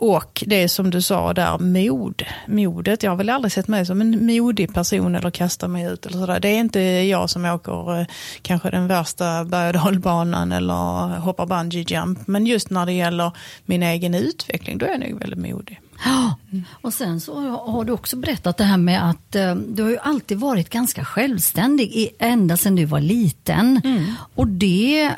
Och 0.00 0.44
det 0.46 0.68
som 0.68 0.90
du 0.90 1.02
sa 1.02 1.32
där, 1.32 1.58
mod. 1.58 2.22
Modet, 2.46 3.02
jag 3.02 3.10
har 3.10 3.16
väl 3.16 3.30
aldrig 3.30 3.52
sett 3.52 3.68
mig 3.68 3.86
som 3.86 4.00
en 4.00 4.26
modig 4.26 4.74
person 4.74 5.14
eller 5.14 5.30
kasta 5.30 5.68
mig 5.68 5.84
ut 5.84 6.06
eller 6.06 6.18
sådär. 6.18 6.40
Det 6.40 6.48
är 6.48 6.58
inte 6.58 6.80
jag 6.80 7.30
som 7.30 7.44
åker 7.44 8.00
eh, 8.00 8.06
kanske 8.42 8.70
den 8.70 8.86
värsta 8.86 9.44
berg 9.44 9.72
dalbanan 9.72 10.52
eller 10.52 11.18
hoppar 11.18 11.46
bungee 11.46 11.84
jump. 11.88 12.26
Men 12.26 12.46
just 12.46 12.70
när 12.70 12.86
det 12.86 12.92
gäller 12.92 13.32
min 13.64 13.82
egen 13.82 14.14
utveckling, 14.14 14.78
då 14.78 14.86
är 14.86 14.90
jag 14.90 15.00
nog 15.00 15.18
väldigt 15.18 15.52
modig. 15.52 15.80
Ja, 16.04 16.36
och 16.80 16.94
sen 16.94 17.20
så 17.20 17.40
har 17.48 17.84
du 17.84 17.92
också 17.92 18.16
berättat 18.16 18.56
det 18.56 18.64
här 18.64 18.78
med 18.78 19.10
att 19.10 19.34
eh, 19.34 19.54
du 19.54 19.82
har 19.82 19.90
ju 19.90 19.98
alltid 19.98 20.38
varit 20.38 20.70
ganska 20.70 21.04
självständig 21.04 22.14
ända 22.18 22.56
sedan 22.56 22.76
du 22.76 22.84
var 22.84 23.00
liten. 23.00 23.80
Mm. 23.84 24.04
Och 24.34 24.46
det, 24.46 25.12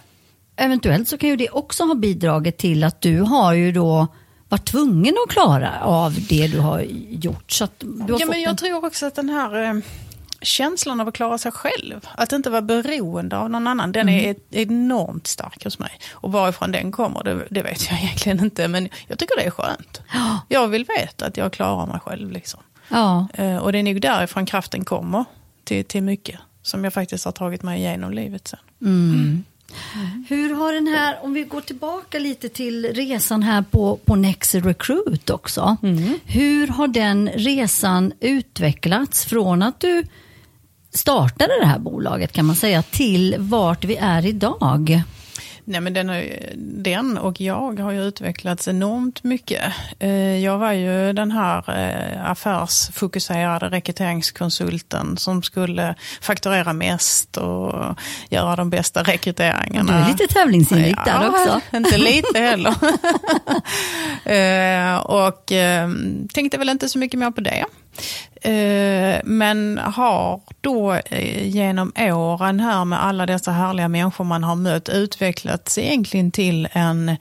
eventuellt 0.57 1.09
så 1.09 1.19
kan 1.19 1.29
ju 1.29 1.37
det 1.37 1.51
också 1.51 1.85
ha 1.85 1.95
bidragit 1.95 2.59
till 2.59 2.85
att 2.85 3.01
du 3.01 3.21
har 3.21 3.53
ju 3.53 3.73
då 3.73 4.09
varit 4.53 4.65
tvungen 4.65 5.15
att 5.27 5.33
klara 5.33 5.81
av 5.81 6.15
det 6.29 6.47
du 6.47 6.59
har 6.59 6.81
gjort. 7.11 7.53
Så 7.53 7.69
du 7.79 8.13
har 8.13 8.21
ja, 8.21 8.27
men 8.27 8.41
jag 8.41 8.51
en... 8.51 8.57
tror 8.57 8.85
också 8.85 9.07
att 9.07 9.15
den 9.15 9.29
här 9.29 9.63
eh, 9.63 9.75
känslan 10.43 11.01
av 11.01 11.09
att 11.09 11.15
klara 11.15 11.39
sig 11.39 11.53
själv, 11.53 12.09
att 12.15 12.33
inte 12.33 12.51
vara 12.51 12.63
beroende 12.63 13.39
av 13.39 13.51
någon 13.51 13.67
annan, 13.67 13.93
den 13.93 14.09
mm. 14.09 14.31
är 14.31 14.37
enormt 14.51 15.27
stark 15.27 15.65
hos 15.65 15.79
mig. 15.79 15.91
Och 16.13 16.33
varifrån 16.33 16.73
den 16.73 16.93
kommer, 16.93 17.25
det, 17.25 17.47
det, 17.51 17.63
vet 17.63 17.91
jag 17.91 17.99
egentligen 18.03 18.41
inte, 18.41 18.69
men 18.69 18.89
jag 19.07 19.19
tycker 19.19 19.37
det 19.37 19.45
är 19.45 19.51
skönt. 19.51 20.01
Ja. 20.13 20.41
Jag 20.49 20.69
vill 20.69 20.87
veta 20.99 21.27
att 21.27 21.37
jag 21.37 21.53
klarar 21.53 21.87
mig 21.87 22.01
själv. 22.01 22.31
Liksom. 22.31 22.61
Ja. 22.89 23.29
Eh, 23.35 23.57
och 23.57 23.73
det 23.73 23.79
är 23.79 23.83
nog 23.83 24.01
därifrån 24.01 24.47
kraften 24.47 24.85
kommer 24.85 25.25
till, 25.65 25.85
till 25.85 26.03
mycket, 26.03 26.41
som 26.63 26.85
jag 26.85 26.93
faktiskt 26.93 27.25
har 27.25 27.33
tagit 27.33 27.63
mig 27.63 27.81
igenom 27.81 28.13
livet 28.13 28.49
sen. 28.49 28.61
Mm. 28.81 29.45
Mm. 29.95 30.25
Hur 30.29 30.55
har 30.55 30.73
den 30.73 30.87
här, 30.87 31.19
om 31.23 31.33
vi 31.33 31.43
går 31.43 31.61
tillbaka 31.61 32.19
lite 32.19 32.49
till 32.49 32.87
resan 32.87 33.43
här 33.43 33.63
på, 33.63 33.97
på 34.05 34.17
Next 34.17 34.55
Recruit 34.55 35.31
också. 35.31 35.77
Mm. 35.83 36.19
Hur 36.25 36.67
har 36.67 36.89
den 36.89 37.29
resan 37.29 38.13
utvecklats 38.21 39.25
från 39.25 39.63
att 39.63 39.81
du 39.81 40.05
startade 40.95 41.61
det 41.61 41.67
här 41.67 41.79
bolaget 41.79 42.33
kan 42.33 42.45
man 42.45 42.57
säga 42.57 42.83
till 42.83 43.37
vart 43.39 43.85
vi 43.85 43.97
är 43.97 44.27
idag? 44.27 45.03
Nej, 45.65 45.81
men 45.81 45.95
den, 45.95 46.09
har, 46.09 46.25
den 46.57 47.19
och 47.19 47.41
jag 47.41 47.81
har 47.81 47.93
ju 47.93 48.03
utvecklats 48.03 48.69
enormt 48.69 49.25
mycket. 49.25 49.63
Eh, 49.99 50.39
jag 50.39 50.59
var 50.59 50.73
ju 50.73 51.13
den 51.13 51.31
här 51.31 51.65
eh, 51.79 52.31
affärsfokuserade 52.31 53.69
rekryteringskonsulten 53.69 55.17
som 55.17 55.43
skulle 55.43 55.95
fakturera 56.21 56.73
mest 56.73 57.37
och 57.37 57.99
göra 58.29 58.57
de 58.57 58.71
bästa 58.71 59.03
rekryteringarna. 59.03 59.99
Du 59.99 60.05
är 60.05 60.09
lite 60.09 60.35
tävlingsinriktad 60.35 61.03
ja, 61.07 61.29
också. 61.29 61.61
inte 61.77 61.99
lite 61.99 62.39
heller. 62.39 62.75
Eh, 64.25 64.97
och 64.97 65.53
tänkte 66.33 66.59
väl 66.59 66.69
inte 66.69 66.89
så 66.89 66.99
mycket 66.99 67.19
mer 67.19 67.31
på 67.31 67.41
det. 67.41 67.65
Eh, 68.45 69.21
men 69.25 69.79
har 69.79 70.41
då 70.61 70.93
eh, 70.93 71.49
genom 71.49 71.93
åren 71.97 72.61
här 72.61 72.85
med 72.85 73.05
alla 73.05 73.27
dessa 73.27 73.51
härliga 73.53 73.89
människor 73.89 74.25
man 74.25 74.45
har 74.45 74.57
mött 74.57 74.89
utvecklats 74.89 75.79
egentligen 75.79 76.31
till 76.31 76.69
en 76.73 77.17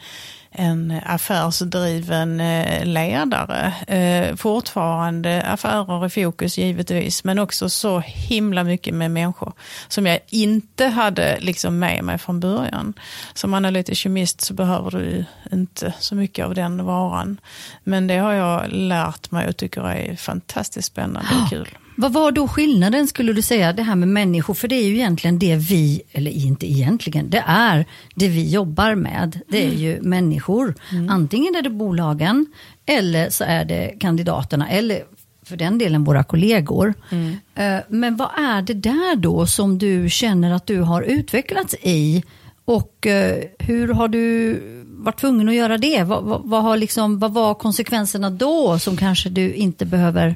en 0.52 1.00
affärsdriven 1.06 2.40
eh, 2.40 2.86
ledare. 2.86 3.74
Eh, 3.88 4.36
fortfarande 4.36 5.44
affärer 5.44 6.06
i 6.06 6.10
fokus 6.10 6.58
givetvis, 6.58 7.24
men 7.24 7.40
också 7.40 7.70
så 7.70 8.00
himla 8.00 8.64
mycket 8.64 8.94
med 8.94 9.12
människor 9.12 9.54
som 9.88 10.06
jag 10.06 10.20
inte 10.30 10.86
hade 10.86 11.40
liksom 11.40 11.80
med 11.80 12.04
mig 12.04 12.18
från 12.18 12.40
början. 12.40 12.94
Som 13.34 13.54
analytisk 13.54 14.02
kemist 14.02 14.42
så 14.42 14.54
behöver 14.54 14.92
du 14.92 15.26
inte 15.52 15.94
så 16.00 16.16
mycket 16.16 16.46
av 16.46 16.56
den 16.56 16.86
varan. 16.86 17.40
Men 17.84 18.08
det 18.08 18.18
har 18.18 18.34
jag 18.34 18.72
lärt 18.72 19.32
mig 19.32 19.48
och 19.48 19.58
tycker 19.58 19.82
är 19.90 20.16
fantastiskt 20.16 20.88
spännande 20.88 21.30
och 21.44 21.50
kul. 21.50 21.68
Vad 21.96 22.14
var 22.14 22.32
då 22.32 22.48
skillnaden 22.48 23.08
skulle 23.08 23.34
du 23.34 23.42
säga, 23.42 23.74
det 23.74 23.84
här 23.84 23.96
med 23.96 24.08
människor? 24.08 24.54
För 24.54 24.68
det 24.68 24.76
är 24.76 24.86
ju 24.86 24.96
egentligen 24.96 25.40
det 25.40 25.56
vi, 25.56 26.02
eller 26.12 26.32
inte 26.32 26.72
egentligen, 26.72 27.30
det 27.30 27.44
är 27.48 27.86
det 28.16 28.28
vi 28.28 28.50
jobbar 28.50 28.96
med. 28.96 29.40
Det 29.48 29.64
är 29.64 29.68
mm. 29.68 29.80
ju 29.80 30.02
människor. 30.02 30.76
Mm. 30.92 31.10
Antingen 31.10 31.56
är 31.56 31.62
det 31.62 31.70
bolagen 31.70 32.46
eller 32.86 33.30
så 33.30 33.44
är 33.44 33.66
det 33.66 33.96
kandidaterna 34.00 34.70
eller 34.70 35.04
för 35.46 35.58
den 35.58 35.78
delen 35.78 36.04
våra 36.04 36.24
kollegor. 36.24 36.94
Mm. 37.10 37.36
Eh, 37.56 37.84
men 37.90 38.18
vad 38.18 38.30
är 38.38 38.62
det 38.62 38.74
där 38.74 39.16
då 39.16 39.48
som 39.48 39.78
du 39.78 40.10
känner 40.10 40.52
att 40.52 40.68
du 40.68 40.82
har 40.82 41.02
utvecklats 41.02 41.76
i? 41.82 42.24
Och 42.66 43.08
eh, 43.08 43.44
hur 43.60 43.88
har 43.88 44.08
du 44.08 44.60
varit 44.86 45.20
tvungen 45.20 45.50
att 45.50 45.56
göra 45.56 45.78
det? 45.78 46.04
Vad, 46.04 46.24
vad, 46.24 46.42
vad, 46.44 46.64
har 46.64 46.78
liksom, 46.78 47.20
vad 47.20 47.34
var 47.34 47.54
konsekvenserna 47.54 48.30
då 48.30 48.80
som 48.80 48.98
kanske 48.98 49.30
du 49.30 49.54
inte 49.54 49.86
behöver 49.86 50.36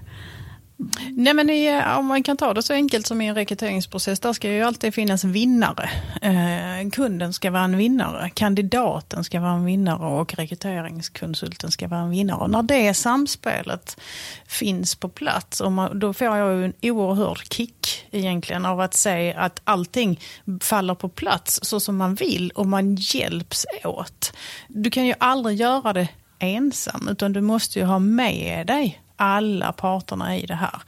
Nej, 1.12 1.34
men 1.34 1.50
i, 1.50 1.66
eh, 1.68 1.98
om 1.98 2.06
man 2.06 2.24
kan 2.24 2.38
ta 2.38 2.54
det 2.54 2.64
så 2.64 2.74
enkelt 2.74 3.08
som 3.08 3.22
i 3.22 3.28
en 3.28 3.36
rekryteringsprocess, 3.36 4.20
där 4.20 4.34
ska 4.34 4.52
ju 4.52 4.64
alltid 4.64 4.94
finnas 4.94 5.24
vinnare. 5.24 5.90
Eh, 6.22 6.90
kunden 6.92 7.34
ska 7.34 7.52
vara 7.52 7.64
en 7.64 7.78
vinnare, 7.78 8.30
kandidaten 8.30 9.24
ska 9.24 9.40
vara 9.40 9.52
en 9.52 9.66
vinnare 9.66 10.06
och 10.06 10.34
rekryteringskonsulten 10.34 11.72
ska 11.72 11.88
vara 11.88 12.00
en 12.00 12.10
vinnare. 12.10 12.38
Och 12.38 12.50
när 12.50 12.64
det 12.64 12.94
samspelet 12.94 14.02
finns 14.48 14.96
på 14.96 15.10
plats, 15.10 15.62
och 15.62 15.72
man, 15.72 16.00
då 16.00 16.14
får 16.14 16.28
jag 16.28 16.64
en 16.64 16.74
oerhörd 16.82 17.54
kick 17.54 18.08
egentligen 18.12 18.66
av 18.66 18.80
att 18.80 18.94
se 18.94 19.34
att 19.34 19.62
allting 19.64 20.20
faller 20.62 20.96
på 20.96 21.10
plats 21.10 21.60
så 21.64 21.80
som 21.80 21.98
man 21.98 22.16
vill 22.16 22.52
och 22.52 22.66
man 22.66 22.96
hjälps 22.96 23.66
åt. 23.84 24.34
Du 24.68 24.92
kan 24.92 25.06
ju 25.06 25.14
aldrig 25.18 25.58
göra 25.58 25.94
det 25.94 26.08
ensam, 26.40 27.08
utan 27.12 27.34
du 27.34 27.42
måste 27.42 27.80
ju 27.80 27.86
ha 27.86 28.00
med 28.00 28.68
dig 28.68 29.02
alla 29.16 29.72
parterna 29.72 30.38
i 30.38 30.46
det 30.46 30.56
här. 30.56 30.82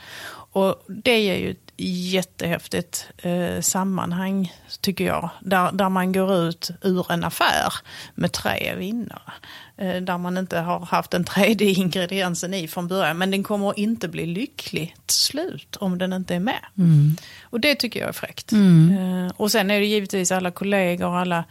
Och 0.52 0.84
det 0.88 1.12
är 1.12 1.38
ju 1.38 1.52
ett 1.52 1.74
jättehäftigt 1.78 3.10
eh, 3.18 3.62
sammanhang, 3.62 4.54
tycker 4.82 5.06
jag. 5.06 5.30
Där, 5.40 5.72
där 5.72 5.90
man 5.90 6.12
går 6.12 6.36
ut 6.36 6.72
ur 6.82 7.12
en 7.12 7.24
affär 7.24 7.74
med 8.16 8.32
tre 8.32 8.76
vinnare. 8.76 9.34
Eh, 9.78 10.02
där 10.02 10.18
man 10.18 10.38
inte 10.38 10.60
har 10.60 10.80
haft 10.80 11.12
den 11.12 11.24
tredje 11.24 11.68
ingrediensen 11.78 12.54
i 12.54 12.68
från 12.68 12.88
början. 12.88 13.18
Men 13.18 13.32
den 13.32 13.44
kommer 13.44 13.80
inte 13.80 14.08
bli 14.08 14.26
lycklig 14.26 14.96
till 15.06 15.18
slut 15.18 15.76
om 15.76 15.98
den 15.98 16.14
inte 16.14 16.36
är 16.36 16.40
med. 16.40 16.66
Mm. 16.78 17.16
Och 17.42 17.60
det 17.60 17.76
tycker 17.76 18.00
jag 18.00 18.10
är 18.10 18.14
fräckt. 18.14 18.52
Mm. 18.52 18.98
Eh, 18.98 19.32
och 19.38 19.52
sen 19.52 19.72
är 19.72 19.80
det 19.80 19.86
givetvis 19.86 20.32
alla 20.32 20.52
kollegor 20.52 21.08
och 21.08 21.18
alla 21.18 21.44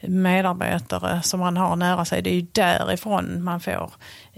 medarbetare 0.00 1.22
som 1.22 1.40
man 1.40 1.56
har 1.56 1.76
nära 1.76 2.04
sig. 2.04 2.22
Det 2.22 2.30
är 2.30 2.34
ju 2.34 2.46
därifrån 2.52 3.44
man 3.44 3.60
får 3.60 3.90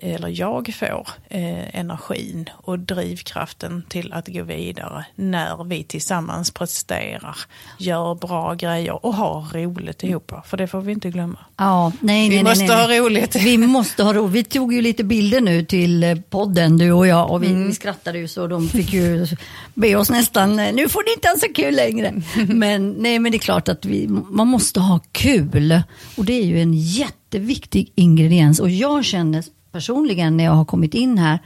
eller 0.02 0.28
jag 0.40 0.75
får, 0.75 1.09
eh, 1.28 1.78
energin 1.78 2.50
och 2.52 2.78
drivkraften 2.78 3.83
till 3.88 4.12
att 4.12 4.28
gå 4.28 4.42
vidare 4.42 5.04
när 5.14 5.64
vi 5.64 5.85
tillsammans 5.85 6.50
presterar, 6.50 7.37
gör 7.78 8.14
bra 8.14 8.54
grejer 8.54 9.07
och 9.07 9.14
har 9.14 9.40
roligt 9.52 10.02
ihop. 10.02 10.33
För 10.45 10.57
det 10.57 10.66
får 10.66 10.80
vi 10.80 10.92
inte 10.92 11.11
glömma. 11.11 11.38
Ja, 11.57 11.92
nej, 12.00 12.28
vi 12.28 12.35
nej, 12.35 12.45
måste 12.45 12.64
nej, 12.64 12.76
ha 12.76 13.07
roligt. 13.07 13.27
Vi 13.35 13.58
måste 13.58 14.02
ha 14.02 14.12
roligt. 14.12 14.35
Vi 14.35 14.44
tog 14.44 14.75
ju 14.75 14.82
lite 14.82 15.04
bilder 15.04 15.40
nu 15.40 15.64
till 15.64 16.04
eh, 16.04 16.14
podden, 16.14 16.78
du 16.78 16.92
och 16.92 17.06
jag, 17.06 17.30
och 17.30 17.42
vi, 17.42 17.47
mm. 17.47 17.66
vi 17.66 17.75
skrattade 17.75 18.18
ju 18.18 18.28
så 18.28 18.47
de 18.47 18.68
fick 18.68 18.92
ju 18.92 19.26
be 19.75 19.97
oss 19.97 20.11
nästan, 20.11 20.58
eh, 20.58 20.75
nu 20.75 20.88
får 20.88 21.04
ni 21.04 21.12
inte 21.12 21.28
ha 21.28 21.37
så 21.37 21.52
kul 21.54 21.75
längre. 21.75 22.23
Men, 22.49 22.90
nej, 22.90 23.18
men 23.18 23.32
det 23.32 23.37
är 23.37 23.40
klart 23.40 23.68
att 23.68 23.85
vi, 23.85 24.08
man 24.08 24.49
måste 24.49 24.80
ha 24.80 25.00
kul. 25.12 25.82
Och 26.16 26.25
det 26.25 26.32
är 26.32 26.44
ju 26.44 26.61
en 26.61 26.75
jätteviktig 26.75 27.92
ingrediens. 27.94 28.61
Och 28.61 28.70
jag 28.70 29.04
känner 29.04 29.44
personligen 29.73 30.37
när 30.37 30.44
jag 30.44 30.52
har 30.52 30.64
kommit 30.64 30.94
in 30.94 31.18
här. 31.18 31.38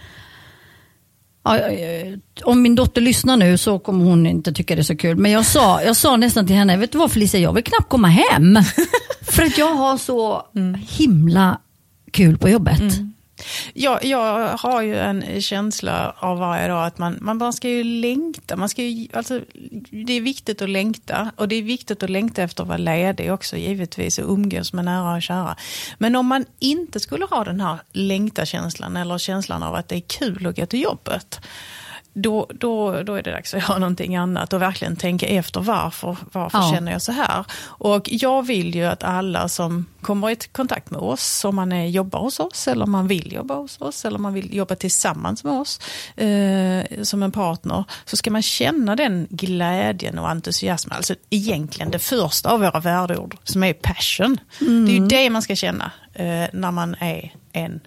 Om 2.45 2.63
min 2.63 2.75
dotter 2.75 3.01
lyssnar 3.01 3.37
nu 3.37 3.59
så 3.59 3.79
kommer 3.79 4.05
hon 4.05 4.27
inte 4.27 4.53
tycka 4.53 4.75
det 4.75 4.81
är 4.81 4.83
så 4.83 4.97
kul. 4.97 5.17
Men 5.17 5.31
jag 5.31 5.47
sa, 5.47 5.83
jag 5.83 5.97
sa 5.97 6.17
nästan 6.17 6.47
till 6.47 6.57
henne, 6.57 6.77
vet 6.77 6.93
du 6.93 6.99
vad 6.99 7.13
Felicia, 7.13 7.41
jag 7.41 7.53
vill 7.53 7.65
knappt 7.65 7.89
komma 7.89 8.09
hem. 8.09 8.59
För 9.23 9.43
att 9.43 9.59
jag 9.59 9.75
har 9.75 9.99
så 9.99 10.47
mm. 10.57 10.81
himla 10.89 11.59
kul 12.13 12.39
på 12.39 12.49
jobbet. 12.49 12.81
Mm. 12.81 13.13
Jag, 13.75 14.05
jag 14.05 14.57
har 14.57 14.83
ju 14.83 14.99
en 14.99 15.43
känsla 15.43 16.15
av 16.19 16.39
varje 16.39 16.69
dag 16.69 16.87
att 16.87 16.99
man, 16.99 17.19
man 17.21 17.39
bara 17.39 17.53
ska 17.53 17.69
ju 17.69 17.85
längta. 17.85 18.57
Man 18.57 18.69
ska 18.69 18.83
ju, 18.83 19.09
alltså, 19.13 19.41
det 19.91 20.13
är 20.13 20.21
viktigt 20.21 20.63
att 20.63 20.71
längta 20.71 21.33
och 21.37 21.49
det 21.49 21.57
är 21.57 21.63
viktigt 21.63 22.03
att 22.03 22.11
längta 22.11 22.43
efter 22.43 22.63
att 22.63 22.69
vara 22.69 22.79
ledig 22.79 23.33
också 23.33 23.57
givetvis 23.57 24.19
och 24.19 24.33
umgås 24.33 24.73
med 24.73 24.85
nära 24.85 25.17
och 25.17 25.23
kära. 25.23 25.57
Men 25.99 26.17
om 26.17 26.27
man 26.27 26.45
inte 26.59 27.01
skulle 27.01 27.25
ha 27.25 27.45
den 27.45 27.61
här 27.61 27.79
längta-känslan 27.93 28.97
eller 28.97 29.19
känslan 29.19 29.63
av 29.63 29.75
att 29.75 29.89
det 29.89 29.97
är 29.97 30.01
kul 30.01 30.47
att 30.47 30.57
gå 30.57 30.67
till 30.67 30.83
jobbet 30.83 31.41
då, 32.15 32.47
då, 32.55 33.03
då 33.03 33.15
är 33.15 33.23
det 33.23 33.31
dags 33.31 33.55
att 33.55 33.69
göra 33.69 33.79
någonting 33.79 34.17
annat 34.17 34.53
och 34.53 34.63
verkligen 34.63 34.97
tänka 34.97 35.27
efter 35.27 35.61
varför, 35.61 36.17
varför 36.33 36.59
ja. 36.59 36.73
känner 36.75 36.93
jag 36.93 37.03
så 37.03 37.13
här. 37.13 37.45
Och 37.65 38.09
jag 38.11 38.47
vill 38.47 38.75
ju 38.75 38.85
att 38.85 39.03
alla 39.03 39.49
som 39.49 39.87
kommer 40.01 40.31
i 40.31 40.37
kontakt 40.37 40.91
med 40.91 41.01
oss, 41.01 41.45
om 41.45 41.57
man 41.57 41.73
är, 41.73 41.87
jobbar 41.87 42.21
hos 42.21 42.41
oss 42.41 42.69
eller 42.69 42.85
om 42.85 42.91
man 42.91 43.09
vill 43.09 43.33
jobba 43.33 43.55
hos 43.55 43.81
oss 43.81 44.05
eller 44.05 44.17
om 44.17 44.23
man 44.23 44.35
vill 44.35 44.55
jobba 44.55 44.75
tillsammans 44.75 45.45
med 45.45 45.53
oss 45.53 45.81
eh, 46.17 47.03
som 47.03 47.23
en 47.23 47.33
partner, 47.33 47.85
så 48.05 48.17
ska 48.17 48.31
man 48.31 48.43
känna 48.43 48.97
den 48.97 49.27
glädjen 49.31 50.19
och 50.19 50.31
entusiasmen. 50.31 50.97
Alltså 50.97 51.15
egentligen 51.31 51.91
det 51.91 51.99
första 51.99 52.51
av 52.51 52.61
våra 52.61 52.81
värdeord 52.81 53.37
som 53.45 53.63
är 53.63 53.73
passion. 53.73 54.41
Mm. 54.61 54.85
Det 54.87 54.93
är 54.93 54.95
ju 54.95 55.07
det 55.07 55.31
man 55.31 55.43
ska 55.43 55.57
känna 55.57 55.91
eh, 56.15 56.47
när 56.53 56.71
man 56.71 56.97
är 57.01 57.35
en 57.53 57.81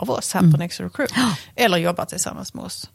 av 0.00 0.10
oss 0.10 0.32
här 0.32 0.40
mm. 0.40 0.52
på 0.52 0.58
Next 0.58 0.80
Recruit. 0.80 1.10
Eller 1.56 1.78
jobbar 1.78 2.04
tillsammans 2.04 2.54
med 2.54 2.64
oss. 2.64 2.90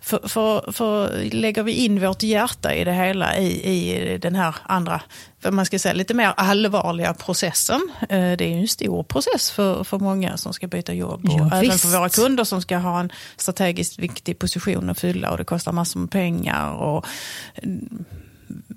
För, 0.00 0.28
för, 0.28 0.72
för 0.72 1.24
lägger 1.32 1.62
vi 1.62 1.72
in 1.72 2.00
vårt 2.00 2.22
hjärta 2.22 2.74
i 2.74 2.84
det 2.84 2.92
hela 2.92 3.36
i, 3.38 3.46
i 3.46 4.18
den 4.18 4.34
här 4.34 4.56
andra, 4.62 5.00
vad 5.42 5.52
man 5.52 5.66
ska 5.66 5.78
säga, 5.78 5.94
lite 5.94 6.14
mer 6.14 6.34
allvarliga 6.36 7.14
processen. 7.14 7.90
Eh, 8.00 8.08
det 8.08 8.44
är 8.44 8.48
ju 8.48 8.60
en 8.60 8.68
stor 8.68 9.02
process 9.02 9.50
för, 9.50 9.84
för 9.84 9.98
många 9.98 10.36
som 10.36 10.52
ska 10.52 10.66
byta 10.66 10.92
jobb. 10.92 11.24
Och 11.24 11.40
ja, 11.40 11.62
även 11.62 11.78
för 11.78 11.88
våra 11.88 12.08
kunder 12.08 12.44
som 12.44 12.62
ska 12.62 12.76
ha 12.76 13.00
en 13.00 13.12
strategiskt 13.36 13.98
viktig 13.98 14.38
position 14.38 14.90
att 14.90 15.00
fylla 15.00 15.30
och 15.30 15.38
det 15.38 15.44
kostar 15.44 15.72
massor 15.72 16.00
med 16.00 16.10
pengar. 16.10 16.72
Och, 16.72 17.06
mm, 17.62 18.04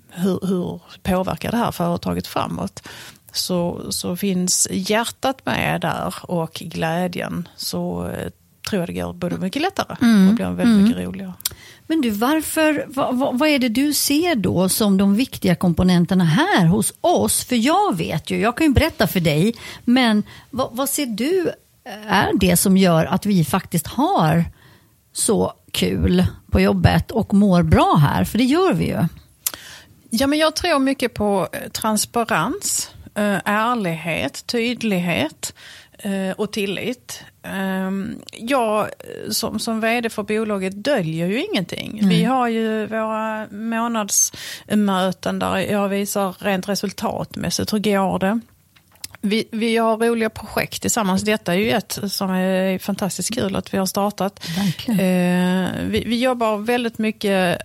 hur, 0.09 0.39
hur 0.48 0.81
påverkar 1.03 1.51
det 1.51 1.57
här 1.57 1.71
företaget 1.71 2.27
framåt? 2.27 2.88
Så, 3.33 3.91
så 3.91 4.15
finns 4.15 4.67
hjärtat 4.71 5.45
med 5.45 5.81
där 5.81 6.13
och 6.21 6.53
glädjen 6.53 7.48
så 7.55 8.07
eh, 8.07 8.29
tror 8.69 8.81
jag 8.81 8.89
det 8.89 8.93
går 8.93 9.13
både 9.13 9.38
mycket 9.38 9.62
lättare 9.62 9.95
mm. 10.01 10.29
och 10.29 10.36
blir 10.36 10.45
väldigt 10.45 10.65
mm. 10.65 10.83
mycket 10.83 11.05
roligare. 11.05 11.33
Men 11.88 12.01
du, 12.01 12.09
varför, 12.09 12.86
vad, 12.88 13.39
vad, 13.39 13.50
är 13.50 13.59
det 13.59 13.69
du 13.69 13.93
ser 13.93 14.36
då 14.36 14.69
som 14.69 14.98
de 14.98 15.15
viktiga 15.15 15.55
komponenterna 15.55 16.24
här 16.24 16.65
hos 16.65 16.93
oss? 17.01 17.43
För 17.43 17.55
jag 17.55 17.98
vet 17.98 18.29
ju, 18.29 18.39
jag 18.39 18.57
kan 18.57 18.67
ju 18.67 18.74
berätta 18.74 19.07
för 19.07 19.19
dig, 19.19 19.55
men 19.86 20.24
vad, 20.50 20.69
vad 20.71 20.89
ser 20.89 21.05
du 21.05 21.51
är 22.07 22.31
det 22.39 22.57
som 22.57 22.77
gör 22.77 23.05
att 23.05 23.25
vi 23.25 23.45
faktiskt 23.45 23.88
har 23.88 24.45
så 25.13 25.53
kul 25.71 26.25
på 26.51 26.59
jobbet 26.59 27.12
och 27.12 27.33
mår 27.33 27.63
bra 27.63 27.95
här? 27.95 28.24
För 28.24 28.38
det 28.38 28.43
gör 28.43 28.74
vi 28.74 28.88
ju. 28.88 29.05
Ja, 30.09 30.27
men 30.27 30.39
jag 30.39 30.55
tror 30.55 30.79
mycket 30.79 31.13
på 31.13 31.48
eh, 31.51 31.69
transparens. 31.69 32.89
Eh, 33.19 33.39
ärlighet, 33.45 34.47
tydlighet 34.47 35.53
eh, 35.97 36.31
och 36.38 36.51
tillit. 36.51 37.23
Ehm, 37.43 38.21
jag 38.31 38.89
som, 39.29 39.59
som 39.59 39.81
vd 39.81 40.09
för 40.09 40.23
bolaget 40.23 40.83
döljer 40.83 41.27
ju 41.27 41.45
ingenting. 41.45 41.99
Mm. 41.99 42.09
Vi 42.09 42.23
har 42.23 42.47
ju 42.47 42.85
våra 42.85 43.47
månadsmöten 43.51 45.39
där 45.39 45.57
jag 45.57 45.89
visar 45.89 46.35
rent 46.39 46.69
resultatmässigt 46.69 47.73
hur 47.73 47.79
går 47.79 48.19
det. 48.19 48.39
Vi, 49.21 49.47
vi 49.51 49.77
har 49.77 49.97
roliga 49.97 50.29
projekt 50.29 50.81
tillsammans. 50.81 51.21
Detta 51.21 51.53
är 51.53 51.57
ju 51.57 51.71
ett 51.71 51.99
som 52.07 52.29
är 52.29 52.79
fantastiskt 52.79 53.35
kul 53.35 53.55
att 53.55 53.73
vi 53.73 53.77
har 53.77 53.85
startat. 53.85 54.47
Eh, 54.88 54.95
vi, 55.85 56.03
vi 56.05 56.19
jobbar 56.19 56.57
väldigt 56.57 56.97
mycket 56.97 57.61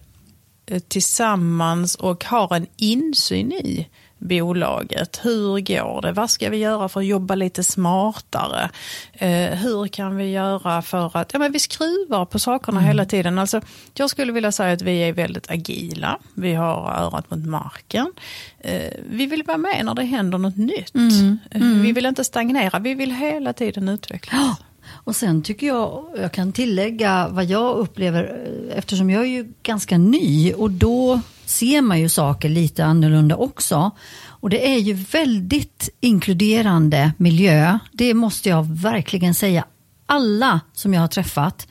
tillsammans 0.88 1.94
och 1.94 2.24
har 2.24 2.56
en 2.56 2.66
insyn 2.76 3.52
i 3.52 3.88
bolaget. 4.24 5.20
Hur 5.22 5.60
går 5.60 6.02
det? 6.02 6.12
Vad 6.12 6.30
ska 6.30 6.50
vi 6.50 6.56
göra 6.56 6.88
för 6.88 7.00
att 7.00 7.06
jobba 7.06 7.34
lite 7.34 7.64
smartare? 7.64 8.70
Eh, 9.12 9.58
hur 9.58 9.88
kan 9.88 10.16
vi 10.16 10.30
göra 10.30 10.82
för 10.82 11.16
att, 11.16 11.32
ja 11.32 11.38
men 11.38 11.52
vi 11.52 11.58
skruvar 11.58 12.24
på 12.24 12.38
sakerna 12.38 12.78
mm. 12.78 12.88
hela 12.88 13.04
tiden. 13.04 13.38
Alltså, 13.38 13.60
jag 13.94 14.10
skulle 14.10 14.32
vilja 14.32 14.52
säga 14.52 14.72
att 14.72 14.82
vi 14.82 14.98
är 14.98 15.12
väldigt 15.12 15.50
agila. 15.50 16.18
Vi 16.34 16.54
har 16.54 16.90
örat 16.90 17.30
mot 17.30 17.46
marken. 17.46 18.12
Eh, 18.58 18.92
vi 19.10 19.26
vill 19.26 19.42
vara 19.42 19.58
med 19.58 19.84
när 19.84 19.94
det 19.94 20.04
händer 20.04 20.38
något 20.38 20.56
nytt. 20.56 20.94
Mm. 20.94 21.38
Eh, 21.50 21.60
mm. 21.60 21.82
Vi 21.82 21.92
vill 21.92 22.06
inte 22.06 22.24
stagnera, 22.24 22.78
vi 22.78 22.94
vill 22.94 23.12
hela 23.12 23.52
tiden 23.52 23.88
utvecklas. 23.88 24.58
Och 24.86 25.16
sen 25.16 25.42
tycker 25.42 25.66
jag, 25.66 26.04
jag 26.16 26.32
kan 26.32 26.52
tillägga 26.52 27.28
vad 27.28 27.44
jag 27.44 27.76
upplever, 27.76 28.24
eh, 28.24 28.78
eftersom 28.78 29.10
jag 29.10 29.22
är 29.22 29.28
ju 29.28 29.52
ganska 29.62 29.98
ny 29.98 30.52
och 30.52 30.70
då 30.70 31.20
ser 31.44 31.82
man 31.82 32.00
ju 32.00 32.08
saker 32.08 32.48
lite 32.48 32.84
annorlunda 32.84 33.36
också. 33.36 33.90
Och 34.26 34.50
det 34.50 34.74
är 34.74 34.78
ju 34.78 34.92
väldigt 34.92 35.88
inkluderande 36.00 37.12
miljö. 37.16 37.78
Det 37.92 38.14
måste 38.14 38.48
jag 38.48 38.76
verkligen 38.76 39.34
säga. 39.34 39.64
Alla 40.06 40.60
som 40.72 40.94
jag 40.94 41.00
har 41.00 41.08
träffat, 41.08 41.68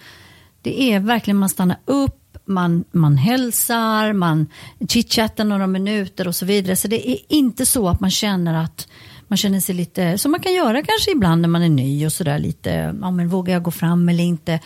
det 0.62 0.82
är 0.82 1.00
verkligen 1.00 1.38
man 1.38 1.50
stannar 1.50 1.78
upp, 1.86 2.38
man, 2.46 2.84
man 2.92 3.18
hälsar, 3.18 4.14
man 4.14 4.48
chitchattar 4.90 5.44
några 5.44 5.68
minuter 5.68 6.28
och 6.28 6.36
så 6.36 6.46
vidare. 6.46 6.76
Så 6.76 6.88
det 6.88 7.10
är 7.10 7.18
inte 7.30 7.66
så 7.66 7.90
att 7.90 8.00
man 8.00 8.12
känner 8.12 8.64
att 8.64 8.88
man 9.34 9.38
känner 9.38 9.60
sig 9.60 9.76
lite, 9.76 10.18
som 10.18 10.32
man 10.32 10.40
kan 10.40 10.54
göra 10.54 10.84
kanske 10.84 11.12
ibland 11.12 11.42
när 11.42 11.50
man 11.50 11.64
är 11.64 11.70
ny 11.70 12.06
och 12.06 12.14
sådär 12.14 12.40
lite, 12.40 12.96
ja 13.02 13.12
men 13.12 13.30
vågar 13.30 13.54
jag 13.54 13.64
gå 13.64 13.72
fram 13.72 14.10
eller 14.10 14.24
inte? 14.24 14.60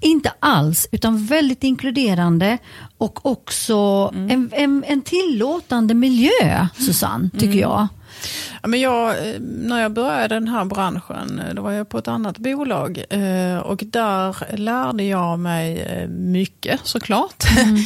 Inte 0.00 0.32
alls, 0.40 0.88
utan 0.92 1.26
väldigt 1.26 1.64
inkluderande 1.64 2.58
och 2.98 3.26
också 3.26 4.10
mm. 4.14 4.30
en, 4.30 4.50
en, 4.52 4.84
en, 4.86 5.02
tillåtande 5.02 5.94
miljö, 5.94 6.66
Susanne, 6.74 7.30
tycker 7.30 7.46
mm. 7.46 7.58
jag. 7.58 7.88
Ja, 8.62 8.68
men 8.68 8.80
jag, 8.80 9.16
när 9.40 9.82
jag 9.82 9.92
började 9.92 10.34
den 10.34 10.48
här 10.48 10.64
branschen, 10.64 11.42
då 11.54 11.62
var 11.62 11.72
jag 11.72 11.88
på 11.88 11.98
ett 11.98 12.08
annat 12.08 12.38
bolag 12.38 13.04
eh, 13.10 13.58
och 13.58 13.82
där 13.86 14.56
lärde 14.56 15.04
jag 15.04 15.38
mig 15.38 15.80
eh, 15.80 16.08
mycket 16.08 16.80
såklart. 16.84 17.44
Mm. 17.58 17.76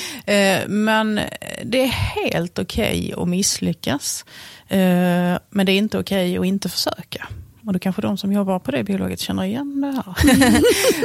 Men 0.84 1.20
det 1.64 1.82
är 1.82 1.86
helt 1.86 2.58
okej 2.58 3.12
okay 3.12 3.22
att 3.22 3.28
misslyckas. 3.28 4.24
Eh, 4.68 5.38
men 5.50 5.66
det 5.66 5.72
är 5.72 5.78
inte 5.78 5.98
okej 5.98 6.38
att 6.38 6.44
inte 6.44 6.68
försöka. 6.68 7.28
Och 7.66 7.73
då 7.73 7.78
kanske 7.78 8.02
de 8.02 8.18
som 8.18 8.33
jobbar 8.33 8.59
på 8.59 8.71
det 8.71 8.85
bolaget 8.85 9.21
känner 9.21 9.44
igen 9.44 9.80
det 9.80 9.87
här. 9.87 10.14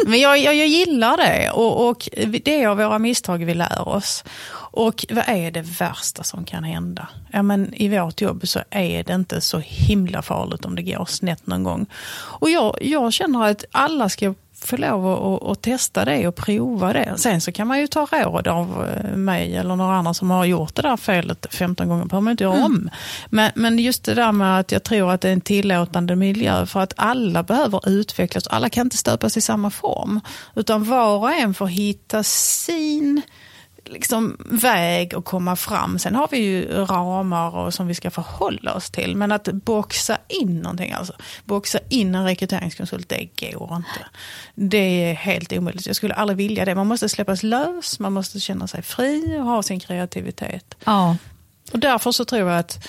men 0.09 0.19
jag, 0.19 0.39
jag, 0.39 0.55
jag, 0.55 0.67
gillar 0.67 1.17
det 1.17 1.51
och, 1.51 1.89
och 1.89 2.09
det 2.43 2.63
är 2.63 2.67
av 2.67 2.77
våra 2.77 2.99
misstag 2.99 3.45
vi 3.45 3.53
lär 3.53 3.87
oss. 3.87 4.23
Och 4.71 5.05
vad 5.09 5.23
är 5.27 5.51
det 5.51 5.61
värsta 5.61 6.23
som 6.23 6.45
kan 6.45 6.63
hända? 6.63 7.07
Ja, 7.31 7.43
men 7.43 7.73
I 7.73 7.99
vårt 7.99 8.21
jobb 8.21 8.47
så 8.47 8.59
är 8.69 9.03
det 9.03 9.13
inte 9.13 9.41
så 9.41 9.59
himla 9.59 10.21
farligt 10.21 10.65
om 10.65 10.75
det 10.75 10.83
går 10.83 11.05
snett 11.05 11.47
någon 11.47 11.63
gång. 11.63 11.85
Och 12.13 12.49
jag, 12.49 12.77
jag 12.81 13.13
känner 13.13 13.49
att 13.49 13.65
alla 13.71 14.09
ska 14.09 14.33
få 14.65 14.77
lov 14.77 15.07
att, 15.07 15.49
att, 15.51 15.61
testa 15.61 16.05
det 16.05 16.27
och 16.27 16.35
prova 16.35 16.93
det. 16.93 17.13
Sen 17.17 17.41
så 17.41 17.51
kan 17.51 17.67
man 17.67 17.79
ju 17.79 17.87
ta 17.87 18.05
råd 18.11 18.47
av 18.47 18.87
eh, 18.87 19.15
mig 19.15 19.55
eller 19.55 19.75
några 19.75 19.95
andra 19.95 20.13
som 20.13 20.29
har 20.31 20.45
gjort 20.45 20.75
det 20.75 20.81
där 20.81 20.97
felet 20.97 21.47
15 21.49 21.87
gånger, 21.87 22.05
behöver 22.05 22.23
man 22.23 22.31
inte 22.31 22.43
göra 22.43 22.55
mm. 22.55 22.65
om. 22.65 22.89
Men, 23.29 23.51
men 23.55 23.79
just 23.79 24.03
det 24.03 24.13
där 24.13 24.31
med 24.31 24.59
att 24.59 24.71
jag 24.71 24.83
tror 24.83 25.11
att 25.11 25.21
det 25.21 25.29
är 25.29 25.33
en 25.33 25.41
tillåtande 25.41 26.15
miljö 26.15 26.65
för 26.65 26.79
att 26.79 26.93
alla 26.95 27.43
behöver 27.43 27.89
utvecklas. 27.89 28.47
Alla 28.47 28.69
kan 28.69 28.85
inte 28.87 28.97
stöpas 28.97 29.37
i 29.37 29.41
samma 29.41 29.69
form. 29.69 30.21
Utan 30.55 30.83
var 30.83 31.17
och 31.17 31.31
en 31.31 31.53
får 31.53 31.67
hitta 31.67 32.23
sin 32.23 33.21
liksom 33.85 34.37
väg 34.39 35.15
att 35.15 35.25
komma 35.25 35.55
fram. 35.55 35.99
Sen 35.99 36.15
har 36.15 36.27
vi 36.31 36.37
ju 36.37 36.85
ramar 36.85 37.55
och 37.55 37.73
som 37.73 37.87
vi 37.87 37.95
ska 37.95 38.11
förhålla 38.11 38.73
oss 38.73 38.89
till. 38.89 39.15
Men 39.15 39.31
att 39.31 39.47
boxa 39.53 40.17
in 40.27 40.59
någonting, 40.59 40.91
alltså 40.91 41.13
boxa 41.45 41.79
in 41.89 42.15
en 42.15 42.25
rekryteringskonsult, 42.25 43.09
det 43.09 43.29
går 43.41 43.75
inte. 43.75 44.05
Det 44.55 44.77
är 45.09 45.13
helt 45.13 45.53
omöjligt. 45.53 45.87
Jag 45.87 45.95
skulle 45.95 46.13
aldrig 46.13 46.37
vilja 46.37 46.65
det. 46.65 46.75
Man 46.75 46.87
måste 46.87 47.09
släppas 47.09 47.43
lös, 47.43 47.99
man 47.99 48.13
måste 48.13 48.39
känna 48.39 48.67
sig 48.67 48.81
fri 48.81 49.37
och 49.39 49.45
ha 49.45 49.63
sin 49.63 49.79
kreativitet. 49.79 50.75
Ja. 50.85 51.17
Och 51.73 51.79
därför 51.79 52.11
så 52.11 52.25
tror 52.25 52.49
jag 52.49 52.59
att 52.59 52.87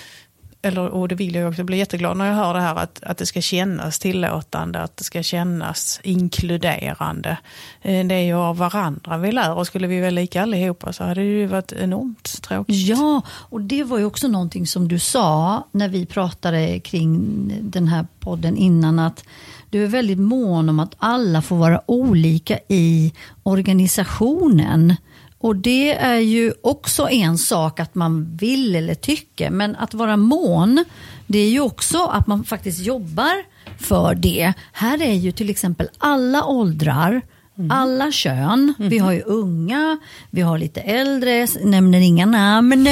eller, 0.61 0.87
och 0.87 1.07
det 1.07 1.15
vill 1.15 1.35
jag 1.35 1.49
också, 1.49 1.63
bli 1.63 1.77
jätteglad 1.77 2.17
när 2.17 2.25
jag 2.25 2.35
hör 2.35 2.53
det 2.53 2.61
här 2.61 2.75
att, 2.75 3.03
att 3.03 3.17
det 3.17 3.25
ska 3.25 3.41
kännas 3.41 3.99
tillåtande, 3.99 4.79
att 4.81 4.97
det 4.97 5.03
ska 5.03 5.23
kännas 5.23 5.99
inkluderande. 6.03 7.37
Eh, 7.81 8.05
det 8.07 8.15
är 8.15 8.21
ju 8.21 8.33
av 8.33 8.57
varandra 8.57 9.17
vi 9.17 9.31
lär 9.31 9.53
och 9.53 9.67
skulle 9.67 9.87
vi 9.87 9.99
vara 9.99 10.09
lika 10.09 10.41
allihopa 10.41 10.93
så 10.93 11.03
hade 11.03 11.21
det 11.21 11.27
ju 11.27 11.45
varit 11.45 11.71
enormt 11.71 12.41
tråkigt. 12.41 12.87
Ja, 12.87 13.21
och 13.29 13.61
det 13.61 13.83
var 13.83 13.97
ju 13.97 14.05
också 14.05 14.27
någonting 14.27 14.67
som 14.67 14.87
du 14.87 14.99
sa 14.99 15.63
när 15.71 15.89
vi 15.89 16.05
pratade 16.05 16.79
kring 16.79 17.53
den 17.61 17.87
här 17.87 18.05
podden 18.19 18.57
innan 18.57 18.99
att 18.99 19.23
du 19.69 19.83
är 19.83 19.87
väldigt 19.87 20.19
mån 20.19 20.69
om 20.69 20.79
att 20.79 20.95
alla 20.97 21.41
får 21.41 21.55
vara 21.55 21.81
olika 21.85 22.59
i 22.67 23.13
organisationen. 23.43 24.95
Och 25.41 25.55
det 25.55 25.93
är 25.93 26.19
ju 26.19 26.53
också 26.61 27.09
en 27.09 27.37
sak 27.37 27.79
att 27.79 27.95
man 27.95 28.37
vill 28.37 28.75
eller 28.75 28.95
tycker, 28.95 29.49
men 29.49 29.75
att 29.75 29.93
vara 29.93 30.17
mån, 30.17 30.85
det 31.27 31.39
är 31.39 31.49
ju 31.49 31.59
också 31.59 32.05
att 32.05 32.27
man 32.27 32.43
faktiskt 32.43 32.79
jobbar 32.79 33.43
för 33.79 34.15
det. 34.15 34.53
Här 34.71 35.01
är 35.01 35.13
ju 35.13 35.31
till 35.31 35.49
exempel 35.49 35.89
alla 35.97 36.45
åldrar, 36.45 37.21
Mm. 37.57 37.71
Alla 37.71 38.11
kön. 38.11 38.73
Mm. 38.79 38.89
Vi 38.89 38.97
har 38.97 39.11
ju 39.11 39.21
unga, 39.21 39.99
vi 40.29 40.41
har 40.41 40.57
lite 40.57 40.81
äldre, 40.81 41.47
nämner 41.63 41.99
inga 41.99 42.25
namn. 42.25 42.87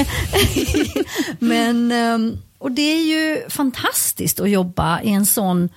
Men, 1.39 1.91
ehm, 1.91 2.37
och 2.57 2.71
det 2.71 2.81
är 2.81 3.03
ju 3.03 3.49
fantastiskt 3.49 4.39
att 4.39 4.49
jobba 4.49 5.01
i 5.01 5.09
en 5.09 5.25
sån 5.25 5.69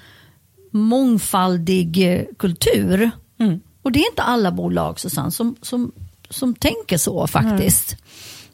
mångfaldig 0.71 2.15
eh, 2.15 2.25
kultur. 2.39 3.11
Mm. 3.39 3.61
Och 3.83 3.93
det 3.93 3.99
är 3.99 4.11
inte 4.11 4.23
alla 4.23 4.53
bolag 4.53 5.01
Susanne, 5.01 5.31
som, 5.31 5.57
som 5.63 5.93
som 6.33 6.55
tänker 6.55 6.99
så 6.99 7.27
faktiskt. 7.27 7.97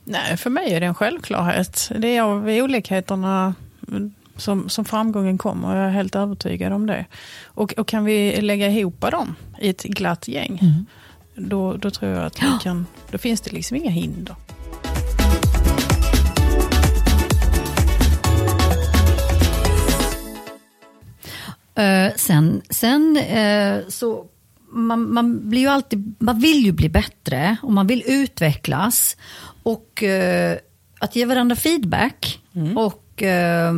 Nej. 0.05 0.23
Nej, 0.29 0.37
för 0.37 0.51
mig 0.51 0.75
är 0.75 0.81
det 0.81 0.87
en 0.87 0.95
självklarhet. 0.95 1.91
Det 1.97 2.17
är 2.17 2.23
av 2.23 2.49
olikheterna 2.49 3.55
som, 4.37 4.69
som 4.69 4.85
framgången 4.85 5.38
kommer. 5.38 5.77
Jag 5.77 5.87
är 5.87 5.91
helt 5.91 6.17
övertygad 6.17 6.73
om 6.73 6.87
det. 6.87 7.05
Och, 7.45 7.75
och 7.77 7.88
kan 7.88 8.05
vi 8.05 8.41
lägga 8.41 8.69
ihop 8.69 9.01
dem 9.01 9.35
i 9.61 9.69
ett 9.69 9.83
glatt 9.83 10.29
gäng, 10.29 10.59
mm. 10.62 10.87
då, 11.35 11.73
då 11.77 11.91
tror 11.91 12.11
jag 12.11 12.25
att 12.25 12.43
vi 12.43 12.49
kan, 12.62 12.87
då 13.11 13.19
finns 13.19 13.41
det 13.41 13.53
liksom 13.53 13.77
inga 13.77 13.91
hinder. 13.91 14.37
Uh, 21.79 22.17
sen 22.17 22.62
sen 22.71 23.17
uh, 23.17 23.88
så 23.88 24.27
man, 24.71 25.13
man, 25.13 25.49
blir 25.51 25.61
ju 25.61 25.69
alltid, 25.69 26.15
man 26.19 26.41
vill 26.41 26.65
ju 26.65 26.73
bli 26.73 26.89
bättre 26.89 27.57
och 27.63 27.73
man 27.73 27.87
vill 27.87 28.03
utvecklas. 28.07 29.17
Och 29.63 30.03
eh, 30.03 30.59
att 30.99 31.17
ge 31.17 31.25
varandra 31.25 31.57
feedback 31.57 32.41
mm. 32.55 32.79
och 32.79 33.23
eh, 33.23 33.73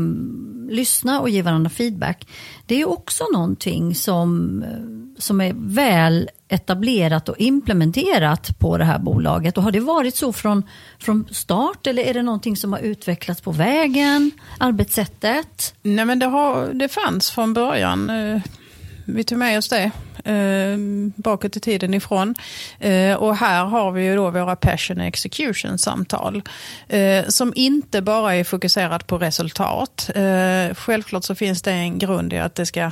lyssna 0.70 1.20
och 1.20 1.30
ge 1.30 1.42
varandra 1.42 1.70
feedback. 1.70 2.28
Det 2.66 2.80
är 2.80 2.88
också 2.88 3.24
någonting 3.32 3.94
som, 3.94 4.62
eh, 4.62 5.20
som 5.20 5.40
är 5.40 5.52
väl 5.56 6.30
etablerat 6.48 7.28
och 7.28 7.38
implementerat 7.38 8.58
på 8.58 8.78
det 8.78 8.84
här 8.84 8.98
bolaget. 8.98 9.58
Och 9.58 9.64
har 9.64 9.70
det 9.70 9.80
varit 9.80 10.16
så 10.16 10.32
från, 10.32 10.62
från 10.98 11.28
start 11.30 11.86
eller 11.86 12.02
är 12.02 12.14
det 12.14 12.22
någonting 12.22 12.56
som 12.56 12.72
har 12.72 12.80
utvecklats 12.80 13.40
på 13.40 13.52
vägen? 13.52 14.30
Arbetssättet? 14.58 15.74
Nej 15.82 16.04
men 16.04 16.18
det, 16.18 16.26
har, 16.26 16.72
det 16.72 16.88
fanns 16.88 17.30
från 17.30 17.54
början. 17.54 18.10
Eh, 18.10 18.42
vi 19.04 19.24
tog 19.24 19.38
med 19.38 19.58
oss 19.58 19.68
det 19.68 19.90
eh, 20.24 20.76
bakåt 21.16 21.56
i 21.56 21.60
tiden 21.60 21.94
ifrån. 21.94 22.34
Eh, 22.78 23.14
och 23.14 23.36
här 23.36 23.64
har 23.64 23.92
vi 23.92 24.04
ju 24.04 24.16
då 24.16 24.30
våra 24.30 24.56
passion 24.56 25.00
execution-samtal. 25.00 26.42
Eh, 26.88 27.26
som 27.28 27.52
inte 27.56 28.02
bara 28.02 28.34
är 28.34 28.44
fokuserat 28.44 29.06
på 29.06 29.18
resultat. 29.18 30.10
Eh, 30.14 30.74
självklart 30.74 31.24
så 31.24 31.34
finns 31.34 31.62
det 31.62 31.72
en 31.72 31.98
grund 31.98 32.32
i 32.32 32.38
att 32.38 32.54
det 32.54 32.66
ska 32.66 32.90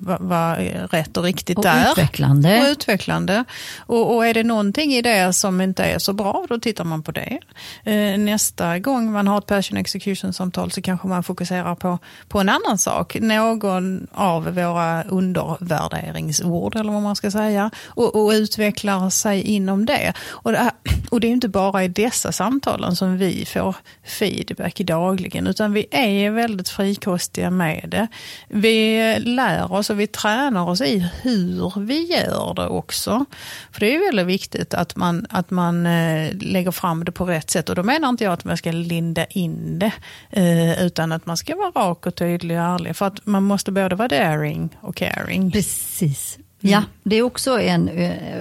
vara 0.00 0.18
va 0.18 0.56
rätt 0.90 1.16
och 1.16 1.24
riktigt 1.24 1.58
och 1.58 1.64
där. 1.64 1.90
Utvecklande. 1.92 2.60
Och 2.60 2.68
utvecklande. 2.68 3.44
Och, 3.78 4.14
och, 4.16 4.26
är 4.26 4.34
det 4.34 4.44
någonting 4.44 4.92
i 4.92 5.02
det 5.02 5.32
som 5.32 5.60
inte 5.60 5.84
är 5.84 5.98
så 5.98 6.12
bra, 6.12 6.46
då 6.48 6.58
tittar 6.58 6.84
man 6.84 7.02
på 7.02 7.12
det. 7.12 7.38
Eh, 7.84 8.18
nästa 8.18 8.78
gång 8.78 9.12
man 9.12 9.28
har 9.28 9.38
ett 9.38 9.46
passion 9.46 9.78
execution-samtal 9.78 10.70
så 10.70 10.82
kanske 10.82 11.08
man 11.08 11.22
fokuserar 11.22 11.74
på, 11.74 11.98
på 12.28 12.40
en 12.40 12.48
annan 12.48 12.78
sak. 12.78 13.16
Någon 13.20 14.06
av 14.12 14.44
våra 14.44 15.02
undervärderingsord, 15.02 16.76
eller 16.76 16.92
vad 16.92 17.02
man 17.02 17.16
ska 17.16 17.30
säga. 17.30 17.70
Och, 17.86 18.16
och 18.16 18.30
utvecklar 18.30 19.10
sig 19.10 19.42
inom 19.42 19.86
det. 19.86 20.12
Och 20.28 20.52
det, 20.52 20.70
och 21.10 21.20
det 21.20 21.26
är 21.26 21.32
inte 21.32 21.48
bara 21.48 21.84
i 21.84 21.88
dessa 21.88 22.32
samtalen 22.32 22.96
som 22.96 23.18
vi 23.18 23.44
får 23.44 23.76
feedback 24.04 24.78
dagligen, 24.78 25.46
utan 25.46 25.72
vi 25.72 25.86
är 25.90 26.30
väldigt 26.30 26.68
frikostiga 26.68 27.50
med 27.50 27.84
det. 27.88 28.06
Vi 28.48 28.98
lär 29.34 29.72
oss 29.72 29.90
och 29.90 30.00
vi 30.00 30.06
tränar 30.06 30.68
oss 30.68 30.80
i 30.80 30.98
hur 31.22 31.80
vi 31.80 32.04
gör 32.04 32.54
det 32.54 32.66
också. 32.66 33.24
För 33.72 33.80
det 33.80 33.94
är 33.94 34.06
väldigt 34.06 34.26
viktigt 34.26 34.74
att 34.74 34.96
man, 34.96 35.26
att 35.30 35.50
man 35.50 35.86
eh, 35.86 36.32
lägger 36.40 36.70
fram 36.70 37.04
det 37.04 37.12
på 37.12 37.24
rätt 37.24 37.50
sätt. 37.50 37.68
Och 37.68 37.74
då 37.74 37.82
menar 37.82 38.08
inte 38.08 38.24
jag 38.24 38.32
att 38.32 38.44
man 38.44 38.56
ska 38.56 38.72
linda 38.72 39.24
in 39.24 39.78
det, 39.78 39.92
eh, 40.30 40.82
utan 40.82 41.12
att 41.12 41.26
man 41.26 41.36
ska 41.36 41.56
vara 41.56 41.88
rak 41.88 42.06
och 42.06 42.14
tydlig 42.14 42.56
och 42.56 42.64
ärlig. 42.64 42.96
För 42.96 43.06
att 43.06 43.26
man 43.26 43.42
måste 43.42 43.72
både 43.72 43.96
vara 43.96 44.08
daring 44.08 44.76
och 44.80 44.96
caring. 44.96 45.50
Precis. 45.50 46.38
Mm. 46.62 46.72
Ja, 46.72 46.82
det 47.02 47.16
är 47.16 47.22
också 47.22 47.60
en 47.60 47.88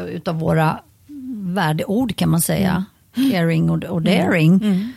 utav 0.07 0.39
våra 0.39 0.79
värdeord 1.53 2.15
kan 2.15 2.29
man 2.29 2.41
säga. 2.41 2.85
Mm. 3.17 3.31
Caring 3.31 3.69
och, 3.69 3.83
och 3.83 4.01
daring. 4.01 4.53
Mm. 4.53 4.93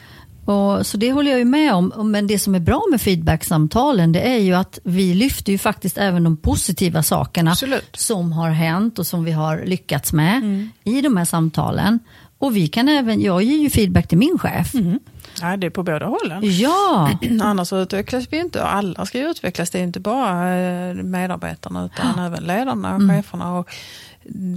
Och, 0.51 0.87
så 0.87 0.97
det 0.97 1.13
håller 1.13 1.31
jag 1.31 1.39
ju 1.39 1.45
med 1.45 1.75
om. 1.75 2.11
Men 2.11 2.27
det 2.27 2.39
som 2.39 2.55
är 2.55 2.61
bra 2.61 2.83
med 2.91 3.01
feedbacksamtalen 3.01 4.13
det 4.13 4.21
är 4.21 4.39
ju 4.39 4.55
att 4.55 4.79
vi 4.85 5.15
lyfter 5.15 5.53
ju 5.53 5.59
faktiskt 5.59 5.99
även 5.99 6.25
de 6.25 6.37
positiva 6.37 7.03
sakerna 7.03 7.51
Absolut. 7.51 7.97
som 7.97 8.33
har 8.33 8.51
hänt 8.51 8.99
och 8.99 9.07
som 9.07 9.25
vi 9.25 9.33
har 9.33 9.63
lyckats 9.65 10.13
med 10.13 10.37
mm. 10.37 10.71
i 10.85 11.01
de 11.01 11.17
här 11.17 11.25
samtalen. 11.25 11.99
Och 12.39 12.57
vi 12.57 12.69
kan 12.69 12.89
även, 12.89 13.21
jag 13.21 13.43
ger 13.43 13.59
ju 13.59 13.71
feedback 13.71 14.09
till 14.09 14.19
min 14.19 14.39
chef. 14.39 14.75
Mm. 14.75 15.01
Ja, 15.41 15.57
det 15.57 15.67
är 15.67 15.71
på 15.71 15.83
båda 15.83 16.07
hållen. 16.07 16.41
Ja. 16.43 17.11
Annars 17.43 17.73
utvecklas 17.73 18.27
vi 18.31 18.39
inte. 18.39 18.65
Alla 18.65 19.07
ska 19.07 19.19
ju 19.19 19.31
utvecklas. 19.31 19.71
Det 19.71 19.79
är 19.79 19.83
inte 19.83 20.01
bara 20.01 20.59
eh, 20.59 20.95
medarbetarna 20.95 21.85
utan 21.85 22.07
ja. 22.17 22.27
även 22.27 22.45
ledarna 22.45 22.95
och 22.95 23.01
mm. 23.01 23.17
cheferna. 23.17 23.59
Och 23.59 23.71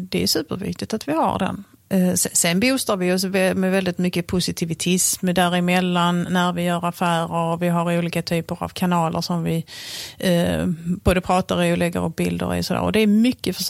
det 0.09 0.23
är 0.23 0.27
superviktigt 0.27 0.93
att 0.93 1.07
vi 1.07 1.11
har 1.13 1.39
den. 1.39 1.63
Eh, 1.93 2.13
sen 2.13 2.59
boostar 2.59 2.97
vi 2.97 3.13
oss 3.13 3.25
med 3.25 3.71
väldigt 3.71 3.97
mycket 3.97 4.27
positivitism 4.27 5.25
däremellan 5.33 6.27
när 6.29 6.53
vi 6.53 6.63
gör 6.63 6.85
affärer. 6.85 7.57
Vi 7.57 7.69
har 7.69 7.97
olika 7.97 8.21
typer 8.21 8.63
av 8.63 8.69
kanaler 8.69 9.21
som 9.21 9.43
vi 9.43 9.65
eh, 10.17 10.65
både 11.03 11.21
pratar 11.21 11.63
i 11.63 11.73
och 11.73 11.77
lägger 11.77 12.05
upp 12.05 12.15
bilder 12.15 12.55
i. 12.55 12.63
Och 12.79 12.91
det 12.91 12.99
är 12.99 13.07
mycket 13.07 13.55
för 13.55 13.63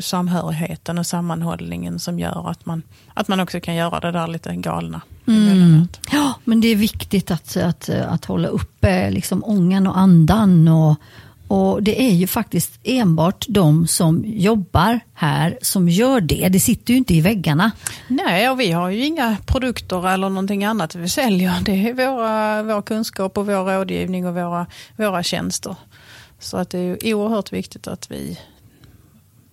samhörigheten 0.00 0.98
och 0.98 1.06
sammanhållningen 1.06 1.98
som 1.98 2.18
gör 2.18 2.50
att 2.50 2.66
man, 2.66 2.82
att 3.14 3.28
man 3.28 3.40
också 3.40 3.60
kan 3.60 3.74
göra 3.74 4.00
det 4.00 4.12
där 4.12 4.26
lite 4.26 4.56
galna. 4.56 5.00
Mm. 5.28 5.88
Ja, 6.12 6.34
men 6.44 6.60
det 6.60 6.68
är 6.68 6.76
viktigt 6.76 7.30
att, 7.30 7.56
att, 7.56 7.88
att 7.88 8.24
hålla 8.24 8.48
uppe 8.48 9.10
liksom 9.10 9.44
ångan 9.44 9.86
och 9.86 9.98
andan 9.98 10.68
och, 10.68 10.96
och 11.48 11.82
det 11.82 12.02
är 12.02 12.12
ju 12.12 12.26
faktiskt 12.26 12.80
enbart 12.84 13.44
de 13.48 13.86
som 13.86 14.24
jobbar 14.26 15.00
här 15.14 15.58
som 15.62 15.88
gör 15.88 16.20
det. 16.20 16.48
Det 16.48 16.60
sitter 16.60 16.92
ju 16.92 16.98
inte 16.98 17.14
i 17.14 17.20
väggarna. 17.20 17.70
Nej, 18.08 18.50
och 18.50 18.60
vi 18.60 18.72
har 18.72 18.90
ju 18.90 19.04
inga 19.04 19.36
produkter 19.46 20.08
eller 20.08 20.28
någonting 20.28 20.64
annat 20.64 20.94
vi 20.94 21.08
säljer. 21.08 21.52
Det 21.62 21.88
är 21.88 21.94
våra, 21.94 22.62
vår 22.62 22.82
kunskap 22.82 23.38
och 23.38 23.46
vår 23.46 23.64
rådgivning 23.64 24.26
och 24.26 24.34
våra, 24.34 24.66
våra 24.96 25.22
tjänster. 25.22 25.76
Så 26.38 26.56
att 26.56 26.70
det 26.70 26.78
är 26.78 27.14
oerhört 27.14 27.52
viktigt 27.52 27.86
att 27.86 28.10
vi 28.10 28.38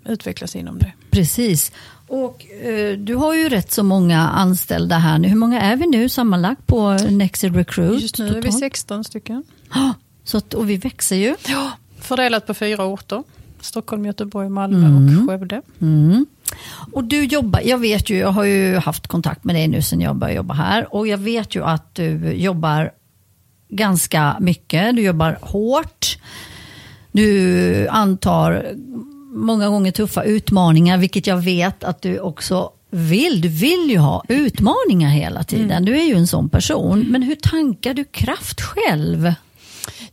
utvecklas 0.05 0.55
inom 0.55 0.77
det. 0.79 0.91
Precis. 1.11 1.71
Och 2.07 2.45
eh, 2.45 2.97
Du 2.97 3.15
har 3.15 3.33
ju 3.33 3.49
rätt 3.49 3.71
så 3.71 3.83
många 3.83 4.19
anställda 4.29 4.97
här 4.97 5.17
nu. 5.17 5.27
Hur 5.27 5.35
många 5.35 5.61
är 5.61 5.75
vi 5.75 5.87
nu 5.87 6.09
sammanlagt 6.09 6.67
på 6.67 6.93
Nexted 6.93 7.55
Recruit? 7.55 8.01
Just 8.01 8.19
nu 8.19 8.27
totalt? 8.27 8.45
är 8.45 8.51
vi 8.51 8.57
16 8.57 9.03
stycken. 9.03 9.43
Så 10.23 10.37
att, 10.37 10.53
och 10.53 10.69
vi 10.69 10.77
växer 10.77 11.15
ju. 11.15 11.35
Ja, 11.47 11.71
Fördelat 12.03 12.47
på 12.47 12.53
fyra 12.53 12.85
orter. 12.85 13.23
Stockholm, 13.61 14.05
Göteborg, 14.05 14.49
Malmö 14.49 14.87
mm. 14.87 15.19
och 15.19 15.29
Skövde. 15.29 15.61
Mm. 15.81 16.25
Och 16.91 17.03
du 17.03 17.23
jobbar, 17.23 17.61
jag 17.65 17.77
vet 17.77 18.09
ju, 18.09 18.17
jag 18.17 18.31
har 18.31 18.43
ju 18.43 18.75
haft 18.75 19.07
kontakt 19.07 19.43
med 19.43 19.55
dig 19.55 19.67
nu 19.67 19.81
sedan 19.81 20.01
jag 20.01 20.15
började 20.15 20.35
jobba 20.35 20.53
här 20.53 20.95
och 20.95 21.07
jag 21.07 21.17
vet 21.17 21.55
ju 21.55 21.63
att 21.63 21.95
du 21.95 22.33
jobbar 22.33 22.91
ganska 23.69 24.37
mycket, 24.39 24.95
du 24.95 25.01
jobbar 25.01 25.37
hårt. 25.41 26.17
Du 27.11 27.87
antar 27.87 28.73
många 29.33 29.69
gånger 29.69 29.91
tuffa 29.91 30.23
utmaningar, 30.23 30.97
vilket 30.97 31.27
jag 31.27 31.37
vet 31.37 31.83
att 31.83 32.01
du 32.01 32.19
också 32.19 32.71
vill. 32.89 33.41
Du 33.41 33.47
vill 33.47 33.89
ju 33.89 33.97
ha 33.97 34.23
utmaningar 34.27 35.09
hela 35.09 35.43
tiden. 35.43 35.71
Mm. 35.71 35.85
Du 35.85 35.99
är 35.99 36.03
ju 36.03 36.15
en 36.15 36.27
sån 36.27 36.49
person. 36.49 36.99
Men 36.99 37.23
hur 37.23 37.35
tankar 37.35 37.93
du 37.93 38.03
kraft 38.03 38.61
själv? 38.61 39.33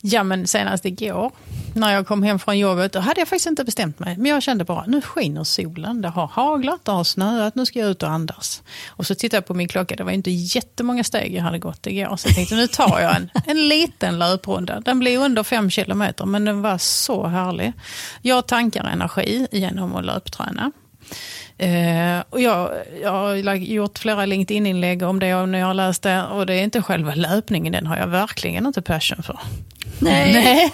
Ja 0.01 0.23
men 0.23 0.47
senast 0.47 0.85
igår 0.85 1.33
när 1.75 1.93
jag 1.93 2.07
kom 2.07 2.23
hem 2.23 2.39
från 2.39 2.59
jobbet, 2.59 2.93
då 2.93 2.99
hade 2.99 3.21
jag 3.21 3.29
faktiskt 3.29 3.47
inte 3.47 3.65
bestämt 3.65 3.99
mig. 3.99 4.17
Men 4.17 4.27
jag 4.27 4.43
kände 4.43 4.65
bara, 4.65 4.85
nu 4.87 5.01
skiner 5.01 5.45
solen, 5.45 6.03
det 6.03 6.09
har 6.09 6.27
haglat, 6.27 6.85
det 6.85 6.93
har 6.93 7.05
snöat, 7.05 7.55
nu 7.55 7.67
ska 7.67 7.79
jag 7.79 7.91
ut 7.91 8.03
och 8.03 8.11
andas. 8.11 8.63
Och 8.89 9.07
så 9.07 9.15
tittade 9.15 9.37
jag 9.37 9.47
på 9.47 9.55
min 9.55 9.69
klocka, 9.69 9.97
det 9.97 10.05
var 10.05 10.13
inte 10.13 10.31
jättemånga 10.31 11.05
steg 11.05 11.35
jag 11.35 11.43
hade 11.43 11.59
gått 11.59 11.87
igår. 11.87 12.17
Så 12.17 12.29
jag 12.29 12.35
tänkte, 12.35 12.55
nu 12.55 12.67
tar 12.67 13.01
jag 13.01 13.17
en, 13.17 13.31
en 13.47 13.69
liten 13.69 14.19
löprunda. 14.19 14.81
Den 14.81 14.99
blir 14.99 15.19
under 15.19 15.43
fem 15.43 15.71
kilometer, 15.71 16.27
men 16.27 16.45
den 16.45 16.63
var 16.63 16.79
så 16.79 17.27
härlig. 17.27 17.73
Jag 18.23 18.47
tankar 18.47 18.85
energi 18.85 19.47
genom 19.53 19.97
att 19.97 20.05
löpträna. 20.05 20.73
Eh, 21.61 22.23
och 22.31 22.41
jag, 22.41 22.71
jag 23.03 23.11
har 23.11 23.55
gjort 23.55 23.99
flera 23.99 24.27
LinkedIn-inlägg 24.27 25.03
om 25.03 25.19
det 25.19 25.35
och 25.35 25.49
när 25.49 25.59
jag 25.59 25.67
har 25.67 25.75
läst 25.75 26.03
det. 26.03 26.23
Och 26.23 26.47
det 26.47 26.55
är 26.55 26.63
inte 26.63 26.83
själva 26.83 27.15
löpningen, 27.15 27.73
den 27.73 27.87
har 27.87 27.97
jag 27.97 28.07
verkligen 28.07 28.67
inte 28.67 28.83
passion 28.83 29.23
för. 29.23 29.39
Nej, 29.99 30.33
Nej. 30.45 30.73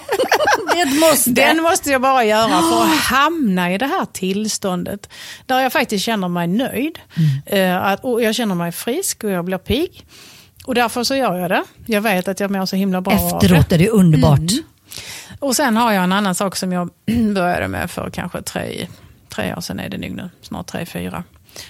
det 0.85 0.99
måste. 0.99 1.31
den 1.31 1.63
måste 1.63 1.91
jag 1.91 2.01
bara 2.01 2.23
göra 2.23 2.61
för 2.61 2.83
att 2.83 2.99
hamna 2.99 3.73
i 3.73 3.77
det 3.77 3.85
här 3.85 4.05
tillståndet. 4.05 5.09
Där 5.45 5.59
jag 5.59 5.73
faktiskt 5.73 6.05
känner 6.05 6.27
mig 6.27 6.47
nöjd. 6.47 6.99
Mm. 7.45 7.71
Eh, 7.75 7.85
att, 7.85 8.03
och 8.03 8.23
jag 8.23 8.35
känner 8.35 8.55
mig 8.55 8.71
frisk 8.71 9.23
och 9.23 9.29
jag 9.29 9.45
blir 9.45 9.57
pigg. 9.57 10.05
Och 10.65 10.75
därför 10.75 11.03
så 11.03 11.15
gör 11.15 11.37
jag 11.37 11.51
det. 11.51 11.63
Jag 11.85 12.01
vet 12.01 12.27
att 12.27 12.39
jag 12.39 12.51
mår 12.51 12.65
så 12.65 12.75
himla 12.75 13.01
bra 13.01 13.13
Efteråt 13.13 13.71
är 13.71 13.77
det 13.77 13.89
underbart. 13.89 14.39
Mm. 14.39 14.63
Och 15.39 15.55
sen 15.55 15.77
har 15.77 15.91
jag 15.91 16.03
en 16.03 16.11
annan 16.11 16.35
sak 16.35 16.55
som 16.55 16.71
jag 16.71 16.89
började 17.33 17.67
med 17.67 17.91
för 17.91 18.09
kanske 18.09 18.41
tre 18.41 18.87
tre 19.37 19.53
år 19.55 19.61
sedan 19.61 19.79
är 19.79 19.89
det 19.89 19.97
nog 19.97 20.11
nu, 20.11 20.29
snart 20.41 20.67
tre, 20.67 20.85
fyra. 20.85 21.23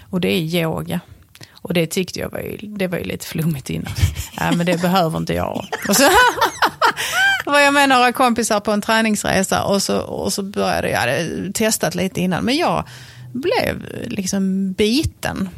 Och 0.09 0.21
det 0.21 0.27
är 0.27 0.39
yoga. 0.39 0.99
Och 1.51 1.73
det 1.73 1.87
tyckte 1.87 2.19
jag 2.19 2.29
var 2.29 2.39
ju, 2.39 2.57
det 2.57 2.87
var 2.87 2.97
ju 2.97 3.03
lite 3.03 3.25
flummigt 3.25 3.69
innan. 3.69 3.93
Ja, 4.37 4.51
men 4.51 4.65
det 4.65 4.81
behöver 4.81 5.17
inte 5.17 5.33
jag. 5.33 5.65
Och 5.89 5.95
så 5.95 6.09
var 7.45 7.59
jag 7.59 7.73
med 7.73 7.89
några 7.89 8.11
kompisar 8.11 8.59
på 8.59 8.71
en 8.71 8.81
träningsresa 8.81 9.63
och 9.63 9.81
så, 9.81 9.99
och 9.99 10.33
så 10.33 10.43
började 10.43 10.89
jag, 10.89 10.99
hade 10.99 11.51
testat 11.53 11.95
lite 11.95 12.21
innan, 12.21 12.43
men 12.43 12.55
jag 12.55 12.83
blev 13.33 13.85
liksom 14.05 14.71
biten. 14.73 15.49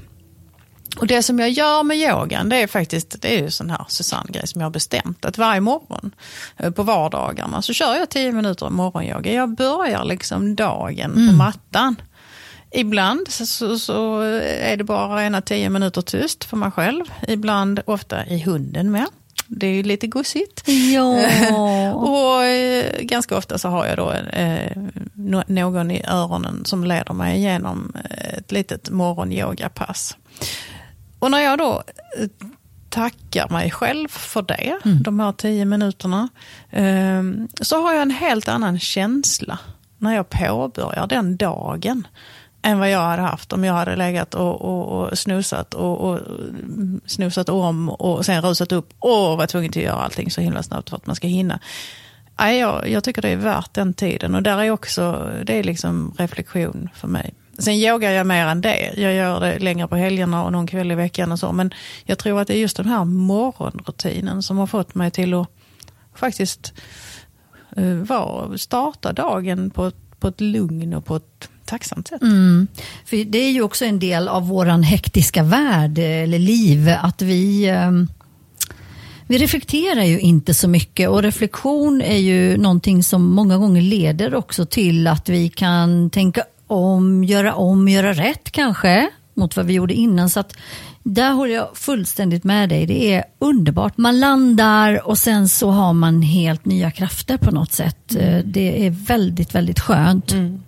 Och 0.98 1.08
det 1.08 1.24
som 1.24 1.40
jag 1.40 1.50
gör 1.50 1.84
med 1.84 1.98
yogan, 1.98 2.50
det 2.50 2.56
är 2.56 2.68
faktiskt, 2.68 3.22
det 3.22 3.38
är 3.38 3.42
ju 3.42 3.52
sån 3.52 3.70
här 3.70 3.86
Susanne-grej 3.88 4.48
som 4.48 4.62
jag 4.62 4.66
har 4.66 4.72
bestämt. 4.72 5.26
Att 5.26 5.38
varje 5.38 5.62
morgon 5.62 6.12
eh, 6.58 6.72
på 6.72 6.84
vardagarna 6.84 7.62
så 7.62 7.74
kör 7.74 7.96
jag 7.96 8.10
tio 8.10 8.32
minuter 8.32 8.70
morgonyoga. 8.70 9.34
Jag 9.34 9.56
börjar 9.56 10.04
liksom 10.04 10.56
dagen 10.56 11.12
mm. 11.12 11.30
på 11.30 11.36
mattan. 11.36 11.96
Ibland 12.72 13.28
så, 13.30 13.80
så, 13.80 14.20
är 14.62 14.78
det 14.78 14.84
bara 14.84 15.24
ena 15.24 15.42
tio 15.42 15.70
minuter 15.70 16.02
tyst 16.02 16.44
för 16.44 16.58
mig 16.58 16.72
själv. 16.72 17.06
Ibland, 17.28 17.80
ofta 17.86 18.26
i 18.26 18.40
hunden 18.40 18.92
med. 18.92 19.06
Det 19.48 19.68
är 19.68 19.72
ju 19.72 19.84
lite 19.84 20.08
gossigt. 20.08 20.64
Ja. 20.94 21.94
och 21.94 22.44
eh, 22.44 23.02
ganska 23.02 23.38
ofta 23.38 23.58
så 23.58 23.70
har 23.70 23.86
jag 23.86 23.98
då 23.98 24.12
eh, 24.12 24.78
någon 25.48 25.92
i 25.92 26.04
öronen 26.08 26.66
som 26.66 26.84
leder 26.84 27.14
mig 27.14 27.38
igenom 27.38 27.94
ett 28.38 28.52
litet 28.52 28.90
morgonyogapass. 28.90 30.18
Och 31.20 31.32
när 31.32 31.40
jag 31.40 31.58
då 31.58 31.84
eh, 32.18 32.28
tackar 32.90 33.50
mig 33.50 33.72
själv 33.72 34.08
för 34.08 34.42
det, 34.42 34.80
mm. 34.86 35.04
de 35.04 35.20
här 35.20 35.32
tio 35.32 35.66
minuterna, 35.66 36.30
ehm, 36.72 37.48
så 37.62 37.82
har 37.82 37.94
jag 37.94 38.02
en 38.02 38.12
helt 38.12 38.48
annan 38.48 38.80
känsla 38.80 39.60
när 39.98 40.16
jag 40.16 40.30
påbörjar 40.30 41.08
den 41.08 41.38
dagen 41.38 42.08
än 42.62 42.80
vad 42.80 42.92
jag 42.92 43.00
hade 43.02 43.22
haft 43.22 43.54
om 43.54 43.64
jag 43.64 43.74
hade 43.74 43.96
legat 43.96 44.34
och, 44.34 44.62
och, 44.62 45.08
och 45.10 45.18
snusat 45.18 45.74
och, 45.74 46.10
och, 46.10 46.20
snusat 47.06 47.50
om 47.50 47.90
och 47.90 48.26
sen 48.26 48.42
rusat 48.42 48.72
upp 48.72 48.94
och 49.00 49.38
var 49.38 49.48
tvungen 49.48 49.70
att 49.70 49.76
göra 49.76 49.96
allting 50.02 50.32
så 50.32 50.42
himla 50.42 50.64
snabbt 50.64 50.90
för 50.90 50.98
att 50.98 51.06
man 51.06 51.16
ska 51.16 51.28
hinna. 51.28 51.60
Jag, 52.38 52.90
jag 52.90 53.04
tycker 53.04 53.22
det 53.22 53.30
är 53.30 53.38
värt 53.38 53.74
den 53.74 53.94
tiden 53.94 54.36
och 54.36 54.44
där 54.44 54.58
är 54.58 54.72
också, 54.72 55.32
det 55.46 55.54
är 55.54 55.64
liksom 55.64 56.16
reflektion 56.18 56.90
för 56.96 57.08
mig. 57.08 57.34
Sen 57.60 57.74
yogar 57.74 58.12
jag 58.12 58.28
mer 58.28 58.46
än 58.46 58.62
det. 58.62 58.94
Jag 58.98 59.14
gör 59.14 59.40
det 59.40 59.60
längre 59.60 59.88
på 59.88 59.96
helgerna 59.96 60.44
och 60.44 60.52
någon 60.52 60.68
kväll 60.68 60.92
i 60.92 60.96
veckan 60.96 61.32
och 61.32 61.40
så. 61.40 61.52
Men 61.52 61.74
jag 62.04 62.18
tror 62.18 62.42
att 62.42 62.48
det 62.48 62.54
är 62.54 62.60
just 62.60 62.78
den 62.78 62.86
här 62.86 63.06
morgonrutinen 63.06 64.44
som 64.44 64.58
har 64.58 64.68
fått 64.68 64.96
mig 64.96 65.12
till 65.12 65.34
att 65.34 65.48
faktiskt 66.16 66.74
eh, 67.78 67.94
var, 67.94 68.58
starta 68.58 69.14
dagen 69.14 69.70
på, 69.70 69.92
på 70.20 70.28
ett 70.28 70.42
lugn 70.42 70.94
och 70.94 71.06
på 71.06 71.16
ett 71.16 71.50
tacksamt 71.66 72.08
sätt. 72.08 72.22
Mm. 72.22 72.68
För 73.06 73.26
det 73.26 73.38
är 73.38 73.52
ju 73.52 73.62
också 73.62 73.86
en 73.86 74.00
del 74.00 74.28
av 74.28 74.48
våran 74.48 74.84
hektiska 74.84 75.44
värld 75.44 75.98
eller 75.98 76.40
liv 76.40 76.90
att 77.02 77.22
vi 77.22 77.70
eh, 77.70 77.92
vi 79.28 79.38
reflekterar 79.38 80.04
ju 80.04 80.20
inte 80.20 80.54
så 80.54 80.68
mycket 80.68 81.10
och 81.10 81.24
reflektion 81.24 82.02
är 82.02 82.18
ju 82.18 82.58
någonting 82.58 83.04
som 83.04 83.26
många 83.26 83.58
gånger 83.58 83.82
leder 83.82 84.36
också 84.36 84.66
till 84.66 85.08
att 85.08 85.30
vi 85.30 85.50
kan 85.50 86.10
tänka 86.10 86.44
om, 86.70 87.24
göra 87.24 87.54
om, 87.56 87.88
göra 87.88 88.14
rätt 88.14 88.52
kanske. 88.52 89.10
mot 89.34 89.56
vad 89.58 89.66
vi 89.66 89.74
gjorde 89.74 89.94
innan. 89.94 90.30
Så 90.30 90.40
att 90.40 90.58
där 91.04 91.32
håller 91.32 91.54
jag 91.54 91.78
fullständigt 91.78 92.44
med 92.44 92.70
dig. 92.70 92.86
Det 92.86 93.14
är 93.14 93.24
underbart. 93.40 93.98
Man 93.98 94.20
landar 94.20 95.08
och 95.08 95.18
sen 95.18 95.50
så 95.50 95.70
har 95.70 95.94
man 95.94 96.22
helt 96.22 96.66
nya 96.66 96.92
krafter 96.92 97.38
på 97.38 97.52
något 97.52 97.72
sätt. 97.72 98.16
Mm. 98.16 98.52
Det 98.52 98.86
är 98.86 98.90
väldigt, 98.90 99.56
väldigt 99.56 99.80
skönt. 99.80 100.32
Mm. 100.32 100.64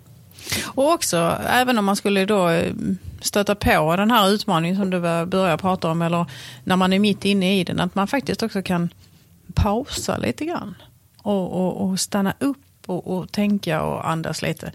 Och 0.64 0.92
också, 0.92 1.38
även 1.48 1.78
om 1.78 1.84
man 1.84 1.96
skulle 1.96 2.26
då 2.26 2.48
eh, 2.48 2.72
stöta 3.20 3.54
på 3.54 3.96
den 3.96 4.10
här 4.10 4.30
utmaningen 4.30 4.76
som 4.76 4.90
du 4.90 5.00
börjar 5.26 5.56
prata 5.56 5.90
om, 5.90 6.02
eller 6.02 6.26
när 6.64 6.76
man 6.76 6.92
är 6.92 6.98
mitt 6.98 7.24
inne 7.24 7.60
i 7.60 7.64
den, 7.64 7.80
att 7.80 7.94
man 7.94 8.06
faktiskt 8.06 8.42
också 8.42 8.62
kan 8.62 8.88
pausa 9.54 10.16
lite 10.16 10.44
grann. 10.44 10.74
Och, 11.22 11.52
och, 11.52 11.88
och 11.88 12.00
stanna 12.00 12.34
upp 12.38 12.58
och, 12.86 13.16
och 13.16 13.32
tänka 13.32 13.82
och 13.82 14.10
andas 14.10 14.42
lite. 14.42 14.72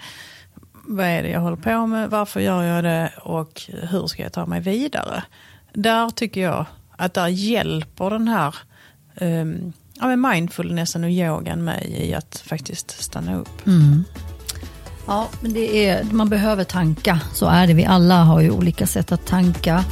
Vad 0.89 1.05
är 1.05 1.23
det 1.23 1.29
jag 1.29 1.39
håller 1.39 1.57
på 1.57 1.87
med? 1.87 2.09
Varför 2.09 2.39
gör 2.39 2.63
jag 2.63 2.83
det? 2.83 3.11
Och 3.21 3.61
hur 3.67 4.07
ska 4.07 4.23
jag 4.23 4.33
ta 4.33 4.45
mig 4.45 4.59
vidare? 4.59 5.23
Där 5.73 6.09
tycker 6.09 6.41
jag 6.41 6.65
att 6.97 7.13
där 7.13 7.27
hjälper 7.27 8.09
den 8.09 8.27
här 8.27 8.55
um, 9.21 9.73
ja, 9.93 10.15
mindfulnessen 10.15 11.03
och 11.03 11.09
yogan 11.09 11.63
mig 11.63 11.95
i 12.09 12.13
att 12.13 12.43
faktiskt 12.45 13.03
stanna 13.03 13.35
upp. 13.35 13.67
Mm. 13.67 14.03
Ja, 15.07 15.27
men 15.41 15.53
det 15.53 15.89
är, 15.89 16.03
man 16.03 16.29
behöver 16.29 16.63
tanka. 16.63 17.19
Så 17.33 17.45
är 17.45 17.67
det. 17.67 17.73
Vi 17.73 17.85
alla 17.85 18.23
har 18.23 18.41
ju 18.41 18.51
olika 18.51 18.87
sätt 18.87 19.11
att 19.11 19.27
tanka. 19.27 19.83